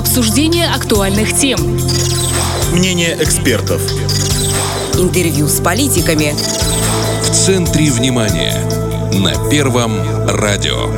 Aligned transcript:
Обсуждение 0.00 0.66
актуальных 0.66 1.36
тем. 1.36 1.58
Мнение 2.72 3.18
экспертов. 3.20 3.82
Интервью 4.94 5.46
с 5.46 5.60
политиками. 5.60 6.32
В 7.22 7.30
центре 7.30 7.90
внимания. 7.90 8.54
На 9.12 9.50
Первом 9.50 9.92
радио. 10.26 10.88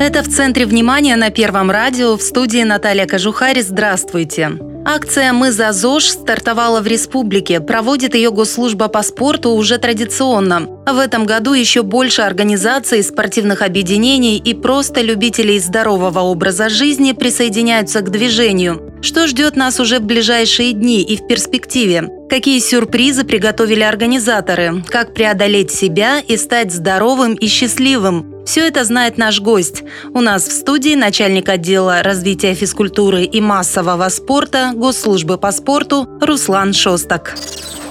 Это 0.00 0.24
в 0.24 0.28
центре 0.28 0.66
внимания 0.66 1.14
на 1.14 1.30
Первом 1.30 1.70
радио. 1.70 2.16
В 2.16 2.22
студии 2.22 2.64
Наталья 2.64 3.06
Кожухарь. 3.06 3.62
Здравствуйте. 3.62 4.58
Акция 4.90 5.34
«Мы 5.34 5.52
за 5.52 5.72
ЗОЖ» 5.72 6.06
стартовала 6.06 6.80
в 6.80 6.86
республике. 6.86 7.60
Проводит 7.60 8.14
ее 8.14 8.30
госслужба 8.30 8.88
по 8.88 9.02
спорту 9.02 9.50
уже 9.50 9.76
традиционно. 9.76 10.60
В 10.86 10.98
этом 10.98 11.26
году 11.26 11.52
еще 11.52 11.82
больше 11.82 12.22
организаций, 12.22 13.02
спортивных 13.02 13.60
объединений 13.60 14.38
и 14.38 14.54
просто 14.54 15.02
любителей 15.02 15.58
здорового 15.58 16.20
образа 16.20 16.70
жизни 16.70 17.12
присоединяются 17.12 18.00
к 18.00 18.10
движению. 18.10 18.94
Что 19.02 19.26
ждет 19.26 19.56
нас 19.56 19.78
уже 19.78 19.98
в 19.98 20.04
ближайшие 20.04 20.72
дни 20.72 21.02
и 21.02 21.18
в 21.18 21.26
перспективе? 21.26 22.08
Какие 22.30 22.58
сюрпризы 22.58 23.24
приготовили 23.24 23.82
организаторы? 23.82 24.82
Как 24.88 25.12
преодолеть 25.12 25.70
себя 25.70 26.20
и 26.20 26.38
стать 26.38 26.72
здоровым 26.72 27.34
и 27.34 27.46
счастливым? 27.46 28.37
Все 28.48 28.66
это 28.66 28.82
знает 28.82 29.18
наш 29.18 29.42
гость. 29.42 29.84
У 30.14 30.22
нас 30.22 30.48
в 30.48 30.52
студии 30.52 30.94
начальник 30.94 31.50
отдела 31.50 32.02
развития 32.02 32.54
физкультуры 32.54 33.24
и 33.24 33.42
массового 33.42 34.08
спорта 34.08 34.72
Госслужбы 34.74 35.36
по 35.36 35.52
спорту 35.52 36.08
Руслан 36.22 36.72
Шостак. 36.72 37.34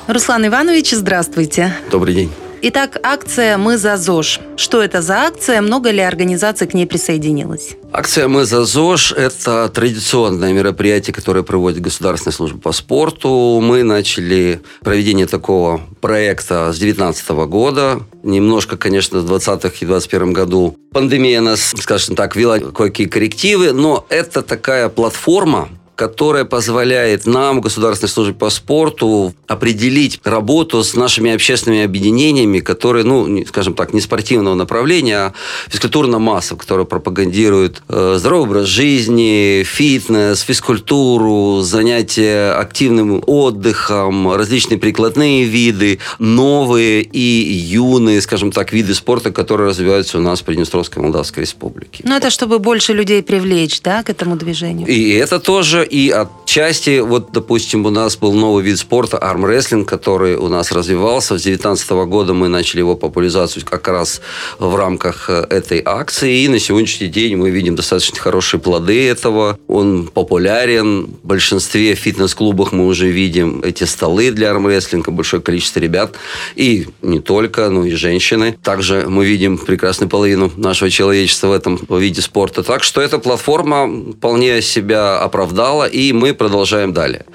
Руслан 0.07 0.47
Иванович, 0.47 0.93
здравствуйте. 0.93 1.75
Добрый 1.91 2.15
день. 2.15 2.31
Итак, 2.59 2.97
акция 3.03 3.55
«Мы 3.57 3.77
за 3.77 3.97
ЗОЖ». 3.97 4.39
Что 4.55 4.81
это 4.81 5.03
за 5.03 5.21
акция? 5.27 5.61
Много 5.61 5.91
ли 5.91 5.99
организаций 5.99 6.65
к 6.65 6.73
ней 6.73 6.87
присоединилось? 6.87 7.75
Акция 7.91 8.27
«Мы 8.27 8.45
за 8.45 8.65
ЗОЖ»– 8.65 9.13
это 9.17 9.69
традиционное 9.69 10.53
мероприятие, 10.53 11.13
которое 11.13 11.43
проводит 11.43 11.81
Государственная 11.81 12.33
служба 12.33 12.59
по 12.59 12.71
спорту. 12.71 13.59
Мы 13.61 13.83
начали 13.83 14.61
проведение 14.81 15.27
такого 15.27 15.81
проекта 16.01 16.73
с 16.73 16.79
2019 16.79 17.29
года. 17.47 17.99
Немножко, 18.23 18.75
конечно, 18.75 19.19
в 19.19 19.27
2020 19.27 19.65
и 19.83 19.85
2021 19.85 20.33
году 20.33 20.77
пандемия 20.91 21.41
нас, 21.41 21.75
скажем 21.77 22.15
так, 22.15 22.35
вела 22.35 22.57
кое-какие 22.59 23.07
коррективы, 23.07 23.71
но 23.71 24.03
это 24.09 24.41
такая 24.41 24.89
платформа, 24.89 25.69
которая 25.97 26.45
позволяет 26.45 27.25
нам, 27.25 27.59
Государственной 27.59 28.09
службе 28.09 28.33
по 28.35 28.51
спорту, 28.51 29.33
определить 29.47 30.19
работу 30.23 30.83
с 30.83 30.93
нашими 30.93 31.33
общественными 31.33 31.83
объединениями, 31.83 32.59
которые, 32.59 33.03
ну, 33.03 33.43
скажем 33.47 33.73
так, 33.73 33.93
не 33.93 33.99
спортивного 33.99 34.53
направления, 34.53 35.17
а 35.17 35.33
физкультурно-массового, 35.69 36.59
которые 36.59 36.85
пропагандируют 36.85 37.81
э, 37.89 38.15
здоровый 38.19 38.47
образ 38.47 38.67
жизни, 38.67 39.63
фитнес, 39.65 40.41
физкультуру, 40.41 41.61
занятия 41.61 42.51
активным 42.51 43.23
отдыхом, 43.25 44.31
различные 44.31 44.77
прикладные 44.77 45.45
виды, 45.45 45.97
новые 46.19 47.01
и 47.01 47.19
юные, 47.19 48.21
скажем 48.21 48.51
так, 48.51 48.71
виды 48.71 48.93
спорта, 48.93 49.31
которые 49.31 49.69
развиваются 49.69 50.19
у 50.19 50.21
нас 50.21 50.41
в 50.41 50.43
Приднестровской 50.43 51.01
Молдавской 51.01 51.41
Республике. 51.41 52.03
Ну, 52.07 52.15
это 52.15 52.29
чтобы 52.29 52.59
больше 52.59 52.93
людей 52.93 53.23
привлечь, 53.23 53.81
да, 53.81 54.03
к 54.03 54.11
этому 54.11 54.35
движению? 54.35 54.87
И 54.87 55.13
это 55.13 55.39
тоже 55.39 55.86
и 55.89 56.09
отчасти, 56.09 56.99
вот, 56.99 57.31
допустим, 57.31 57.85
у 57.85 57.89
нас 57.89 58.17
был 58.17 58.33
новый 58.33 58.63
вид 58.63 58.77
спорта 58.77 59.17
армрестлинг, 59.17 59.87
который 59.87 60.35
у 60.35 60.47
нас 60.47 60.71
развивался. 60.71 61.37
С 61.37 61.43
2019 61.43 61.89
года 62.07 62.33
мы 62.33 62.47
начали 62.47 62.79
его 62.79 62.95
популяризацию 62.95 63.65
как 63.65 63.87
раз 63.87 64.21
в 64.59 64.75
рамках 64.75 65.29
э, 65.29 65.45
этой 65.49 65.81
акции. 65.83 66.43
И 66.43 66.47
на 66.47 66.59
сегодняшний 66.59 67.07
день 67.07 67.35
мы 67.35 67.49
видим 67.49 67.75
достаточно 67.75 68.19
хорошие 68.19 68.59
плоды 68.59 69.07
этого. 69.07 69.59
Он 69.67 70.07
популярен. 70.07 71.07
В 71.23 71.27
большинстве 71.27 71.95
фитнес-клубах 71.95 72.71
мы 72.71 72.85
уже 72.85 73.09
видим 73.09 73.61
эти 73.63 73.83
столы 73.83 74.31
для 74.31 74.51
армрестлинга, 74.51 75.11
большое 75.11 75.41
количество 75.41 75.79
ребят. 75.79 76.15
И 76.55 76.87
не 77.01 77.19
только, 77.19 77.69
но 77.69 77.85
и 77.85 77.91
женщины. 77.91 78.57
Также 78.63 79.05
мы 79.07 79.25
видим 79.25 79.57
прекрасную 79.57 80.09
половину 80.09 80.51
нашего 80.57 80.89
человечества 80.89 81.47
в 81.47 81.51
этом 81.53 81.79
виде 81.89 82.21
спорта. 82.21 82.63
Так 82.63 82.83
что 82.83 83.01
эта 83.01 83.19
платформа 83.19 84.13
вполне 84.13 84.61
себя 84.61 85.19
оправдала 85.19 85.76
стартовала, 85.77 85.85
и 85.85 86.13
мы 86.13 86.33
продолжаем 86.33 86.93
далее. 86.93 87.25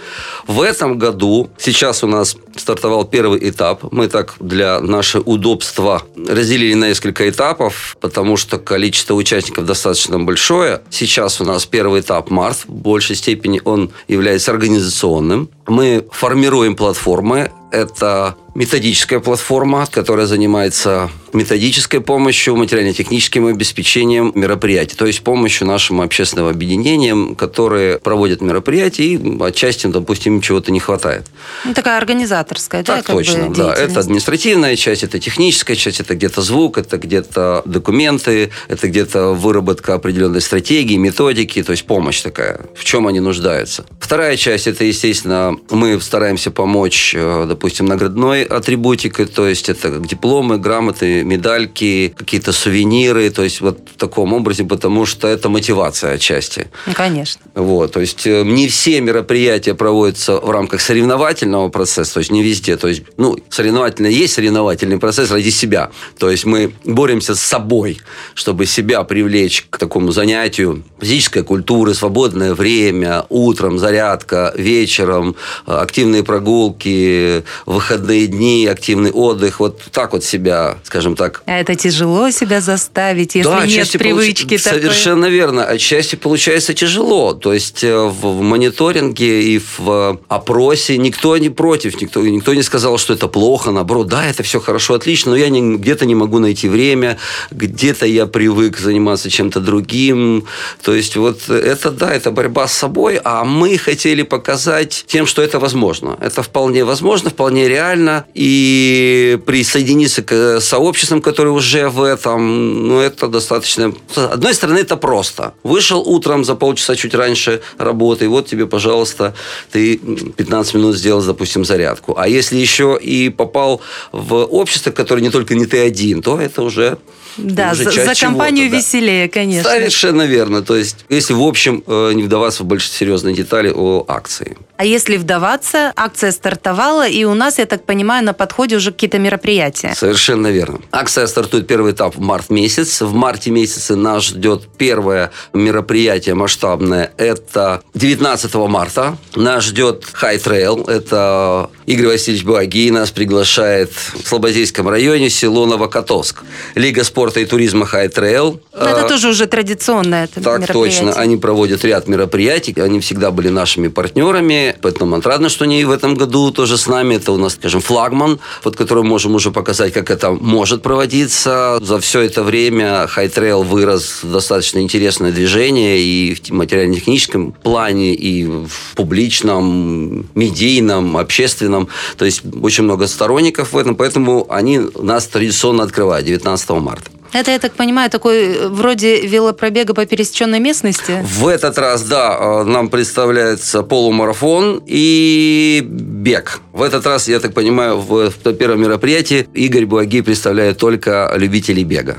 В 0.46 0.60
этом 0.60 0.98
году, 0.98 1.50
сейчас 1.58 2.04
у 2.04 2.06
нас 2.06 2.36
стартовал 2.56 3.04
первый 3.04 3.38
этап. 3.48 3.92
Мы 3.92 4.08
так 4.08 4.34
для 4.40 4.80
нашего 4.80 5.22
удобства 5.22 6.02
разделили 6.16 6.74
на 6.74 6.88
несколько 6.88 7.28
этапов, 7.28 7.96
потому 8.00 8.36
что 8.36 8.58
количество 8.58 9.14
участников 9.14 9.64
достаточно 9.64 10.18
большое. 10.18 10.80
Сейчас 10.90 11.40
у 11.40 11.44
нас 11.44 11.66
первый 11.66 12.00
этап 12.00 12.30
март. 12.30 12.64
В 12.66 12.72
большей 12.72 13.16
степени 13.16 13.60
он 13.64 13.90
является 14.08 14.50
организационным. 14.50 15.48
Мы 15.66 16.04
формируем 16.10 16.74
платформы. 16.74 17.50
Это 17.70 18.34
методическая 18.54 19.20
платформа, 19.20 19.86
которая 19.90 20.26
занимается 20.26 21.10
методической 21.34 22.00
помощью, 22.00 22.56
материально-техническим 22.56 23.46
обеспечением 23.46 24.32
мероприятий, 24.34 24.96
то 24.96 25.06
есть 25.06 25.22
помощью 25.22 25.66
нашим 25.66 26.00
общественным 26.00 26.48
объединениям, 26.48 27.34
которые 27.34 27.98
проводят 27.98 28.40
мероприятия, 28.40 29.04
и 29.04 29.42
отчасти, 29.42 29.86
допустим, 29.86 30.40
чего-то 30.40 30.72
не 30.72 30.80
хватает. 30.80 31.26
Ну, 31.64 31.74
такая 31.74 31.98
организаторская, 31.98 32.82
так, 32.82 33.06
да? 33.06 33.12
точно, 33.12 33.48
бы, 33.48 33.54
да. 33.56 33.74
Это 33.74 34.00
административная 34.00 34.76
часть, 34.76 35.02
это 35.02 35.18
техническая 35.18 35.76
часть, 35.76 36.00
это 36.00 36.14
где-то 36.14 36.42
звук, 36.42 36.78
это 36.78 36.98
где-то 36.98 37.62
документы, 37.64 38.50
это 38.68 38.88
где-то 38.88 39.32
выработка 39.32 39.94
определенной 39.94 40.40
стратегии, 40.40 40.96
методики, 40.96 41.62
то 41.62 41.72
есть 41.72 41.84
помощь 41.84 42.20
такая, 42.20 42.60
в 42.74 42.84
чем 42.84 43.06
они 43.06 43.20
нуждаются. 43.20 43.84
Вторая 44.00 44.36
часть, 44.36 44.66
это, 44.66 44.84
естественно, 44.84 45.56
мы 45.70 46.00
стараемся 46.00 46.50
помочь, 46.50 47.14
э, 47.16 47.46
допустим, 47.48 47.86
наградной 47.86 48.44
атрибутикой, 48.44 49.26
то 49.26 49.46
есть 49.46 49.68
это 49.68 49.98
дипломы, 49.98 50.58
грамоты, 50.58 51.21
медальки, 51.22 52.14
какие-то 52.16 52.52
сувениры, 52.52 53.30
то 53.30 53.42
есть 53.42 53.60
вот 53.60 53.78
в 53.94 53.98
таком 53.98 54.32
образе, 54.32 54.64
потому 54.64 55.06
что 55.06 55.28
это 55.28 55.48
мотивация 55.48 56.12
отчасти. 56.14 56.68
Ну, 56.86 56.92
конечно. 56.94 57.40
Вот, 57.54 57.92
то 57.92 58.00
есть 58.00 58.26
э, 58.26 58.42
не 58.44 58.68
все 58.68 59.00
мероприятия 59.00 59.74
проводятся 59.74 60.38
в 60.38 60.50
рамках 60.50 60.80
соревновательного 60.80 61.68
процесса, 61.68 62.14
то 62.14 62.20
есть 62.20 62.30
не 62.30 62.42
везде, 62.42 62.76
то 62.76 62.88
есть, 62.88 63.02
ну, 63.16 63.36
соревновательный 63.48 64.12
есть 64.12 64.34
соревновательный 64.34 64.98
процесс 64.98 65.30
ради 65.30 65.50
себя, 65.50 65.90
то 66.18 66.30
есть 66.30 66.44
мы 66.44 66.72
боремся 66.84 67.34
с 67.34 67.40
собой, 67.40 68.00
чтобы 68.34 68.66
себя 68.66 69.02
привлечь 69.04 69.66
к 69.70 69.78
такому 69.78 70.12
занятию 70.12 70.84
физической 71.00 71.42
культуры, 71.42 71.94
свободное 71.94 72.54
время, 72.54 73.24
утром 73.28 73.78
зарядка, 73.78 74.52
вечером 74.56 75.36
э, 75.66 75.72
активные 75.72 76.22
прогулки, 76.22 77.44
выходные 77.66 78.26
дни, 78.26 78.66
активный 78.66 79.10
отдых, 79.10 79.60
вот 79.60 79.80
так 79.92 80.12
вот 80.12 80.24
себя, 80.24 80.78
скажем 80.84 81.11
так. 81.16 81.42
А 81.46 81.58
это 81.58 81.74
тяжело 81.74 82.30
себя 82.30 82.60
заставить, 82.60 83.34
если 83.34 83.50
да, 83.50 83.66
нет 83.66 83.90
привычки 83.92 84.48
получ... 84.48 84.62
такой? 84.62 84.80
Совершенно 84.80 85.26
верно. 85.26 85.64
Отчасти 85.64 86.16
получается 86.16 86.74
тяжело. 86.74 87.34
То 87.34 87.52
есть 87.52 87.84
э, 87.84 87.96
в 87.96 88.40
мониторинге 88.40 89.42
и 89.42 89.60
в 89.78 90.20
опросе 90.28 90.98
никто 90.98 91.36
не 91.38 91.50
против, 91.50 92.00
никто, 92.00 92.20
никто 92.22 92.54
не 92.54 92.62
сказал, 92.62 92.98
что 92.98 93.14
это 93.14 93.28
плохо, 93.28 93.70
наоборот, 93.70 94.08
да, 94.08 94.26
это 94.26 94.42
все 94.42 94.60
хорошо, 94.60 94.94
отлично, 94.94 95.32
но 95.32 95.36
я 95.36 95.48
не, 95.48 95.76
где-то 95.76 96.06
не 96.06 96.14
могу 96.14 96.38
найти 96.38 96.68
время, 96.68 97.18
где-то 97.50 98.06
я 98.06 98.26
привык 98.26 98.78
заниматься 98.78 99.30
чем-то 99.30 99.60
другим. 99.60 100.46
То 100.82 100.94
есть 100.94 101.16
вот 101.16 101.48
это, 101.48 101.90
да, 101.90 102.12
это 102.12 102.30
борьба 102.30 102.66
с 102.66 102.72
собой, 102.72 103.20
а 103.22 103.44
мы 103.44 103.78
хотели 103.78 104.22
показать 104.22 105.04
тем, 105.06 105.26
что 105.26 105.42
это 105.42 105.58
возможно. 105.58 106.16
Это 106.20 106.42
вполне 106.42 106.84
возможно, 106.84 107.30
вполне 107.30 107.68
реально, 107.68 108.24
и 108.34 109.38
присоединиться 109.46 110.22
к 110.22 110.60
сообществам, 111.02 111.20
которые 111.20 111.52
уже 111.52 111.88
в 111.88 112.02
этом, 112.02 112.88
ну, 112.88 113.00
это 113.00 113.28
достаточно... 113.28 113.92
С 114.14 114.18
одной 114.18 114.54
стороны, 114.54 114.78
это 114.78 114.96
просто. 114.96 115.52
Вышел 115.64 116.00
утром 116.00 116.44
за 116.44 116.54
полчаса 116.54 116.94
чуть 116.94 117.14
раньше 117.14 117.60
работы, 117.78 118.24
и 118.24 118.28
вот 118.28 118.46
тебе, 118.46 118.66
пожалуйста, 118.66 119.34
ты 119.72 119.96
15 119.96 120.74
минут 120.74 120.96
сделал, 120.96 121.22
допустим, 121.22 121.64
зарядку. 121.64 122.14
А 122.16 122.28
если 122.28 122.56
еще 122.56 122.98
и 123.02 123.30
попал 123.30 123.80
в 124.12 124.34
общество, 124.44 124.92
которое 124.92 125.22
не 125.22 125.30
только 125.30 125.54
не 125.54 125.66
ты 125.66 125.86
один, 125.86 126.22
то 126.22 126.40
это 126.40 126.62
уже 126.62 126.98
да, 127.36 127.74
за, 127.74 127.90
за 127.90 128.14
компанию 128.14 128.70
да. 128.70 128.76
веселее, 128.76 129.28
конечно. 129.28 129.70
Совершенно 129.70 130.26
верно. 130.26 130.62
То 130.62 130.76
есть, 130.76 130.96
если 131.08 131.34
в 131.34 131.42
общем 131.42 131.82
э, 131.86 132.12
не 132.14 132.22
вдаваться 132.22 132.62
в 132.62 132.66
больше 132.66 132.90
серьезные 132.90 133.34
детали 133.34 133.72
о 133.74 134.04
акции. 134.06 134.56
А 134.82 134.84
если 134.84 135.16
вдаваться, 135.16 135.92
акция 135.94 136.32
стартовала, 136.32 137.06
и 137.06 137.22
у 137.22 137.34
нас, 137.34 137.58
я 137.60 137.66
так 137.66 137.84
понимаю, 137.84 138.24
на 138.24 138.32
подходе 138.32 138.74
уже 138.74 138.90
какие-то 138.90 139.20
мероприятия. 139.20 139.94
Совершенно 139.96 140.48
верно. 140.48 140.80
Акция 140.90 141.28
стартует 141.28 141.68
первый 141.68 141.92
этап 141.92 142.16
в 142.16 142.20
март 142.20 142.50
месяц. 142.50 143.00
В 143.00 143.14
марте 143.14 143.52
месяце 143.52 143.94
нас 143.94 144.24
ждет 144.24 144.66
первое 144.76 145.30
мероприятие 145.52 146.34
масштабное. 146.34 147.12
Это 147.16 147.84
19 147.94 148.52
марта. 148.54 149.16
Нас 149.36 149.62
ждет 149.66 150.02
High 150.20 150.42
Trail. 150.42 150.90
Это 150.90 151.70
Игорь 151.86 152.08
Васильевич 152.08 152.44
Буаги 152.44 152.90
нас 152.90 153.12
приглашает 153.12 153.92
в 153.92 154.26
Слободейском 154.26 154.88
районе 154.88 155.30
село 155.30 155.64
Новокотовск. 155.66 156.42
Лига 156.74 157.04
спорта 157.04 157.38
и 157.38 157.44
туризма 157.44 157.86
High 157.86 158.12
Trail. 158.12 158.60
Но 158.72 158.80
это 158.88 159.04
А, 159.04 159.08
тоже 159.08 159.28
уже 159.28 159.46
традиционное 159.46 160.24
это 160.24 160.42
так 160.42 160.62
мероприятие. 160.62 161.02
точно. 161.06 161.20
Они 161.22 161.36
проводят 161.36 161.84
ряд 161.84 162.08
мероприятий. 162.08 162.74
Они 162.80 162.98
всегда 162.98 163.30
были 163.30 163.48
нашими 163.48 163.86
партнерами. 163.86 164.71
Поэтому 164.80 165.16
отрадно, 165.16 165.48
что 165.48 165.64
они 165.64 165.84
в 165.84 165.90
этом 165.90 166.14
году 166.14 166.50
тоже 166.50 166.78
с 166.78 166.86
нами. 166.86 167.16
Это 167.16 167.32
у 167.32 167.36
нас, 167.36 167.54
скажем, 167.54 167.80
флагман, 167.80 168.38
под 168.62 168.76
которым 168.76 169.06
можем 169.06 169.34
уже 169.34 169.50
показать, 169.50 169.92
как 169.92 170.10
это 170.10 170.30
может 170.30 170.82
проводиться. 170.82 171.78
За 171.80 171.98
все 172.00 172.20
это 172.20 172.42
время 172.42 173.08
Trail 173.16 173.62
вырос 173.64 174.22
в 174.22 174.32
достаточно 174.32 174.78
интересное 174.78 175.32
движение 175.32 176.00
и 176.00 176.34
в 176.34 176.50
материально-техническом 176.50 177.52
плане, 177.52 178.14
и 178.14 178.44
в 178.44 178.94
публичном, 178.94 180.26
медийном, 180.34 181.16
общественном. 181.16 181.88
То 182.16 182.24
есть 182.24 182.42
очень 182.62 182.84
много 182.84 183.06
сторонников 183.06 183.72
в 183.72 183.78
этом. 183.78 183.96
Поэтому 183.96 184.46
они 184.50 184.80
нас 184.98 185.26
традиционно 185.26 185.84
открывают 185.84 186.26
19 186.26 186.70
марта. 186.70 187.10
Это, 187.32 187.50
я 187.50 187.58
так 187.58 187.72
понимаю, 187.72 188.10
такой 188.10 188.44
э, 188.44 188.68
вроде 188.68 189.26
велопробега 189.26 189.94
по 189.94 190.04
пересеченной 190.04 190.60
местности? 190.60 191.24
В 191.24 191.48
этот 191.48 191.78
раз, 191.78 192.02
да, 192.02 192.36
э, 192.38 192.64
нам 192.64 192.90
представляется 192.90 193.82
полумарафон 193.82 194.82
и 194.84 195.82
бег. 195.82 196.60
В 196.72 196.82
этот 196.82 197.06
раз, 197.06 197.28
я 197.28 197.40
так 197.40 197.54
понимаю, 197.54 197.98
в, 197.98 198.30
в 198.30 198.52
первом 198.54 198.82
мероприятии 198.82 199.48
Игорь 199.54 199.86
Буаги 199.86 200.20
представляет 200.20 200.76
только 200.78 201.32
любителей 201.36 201.84
бега. 201.84 202.18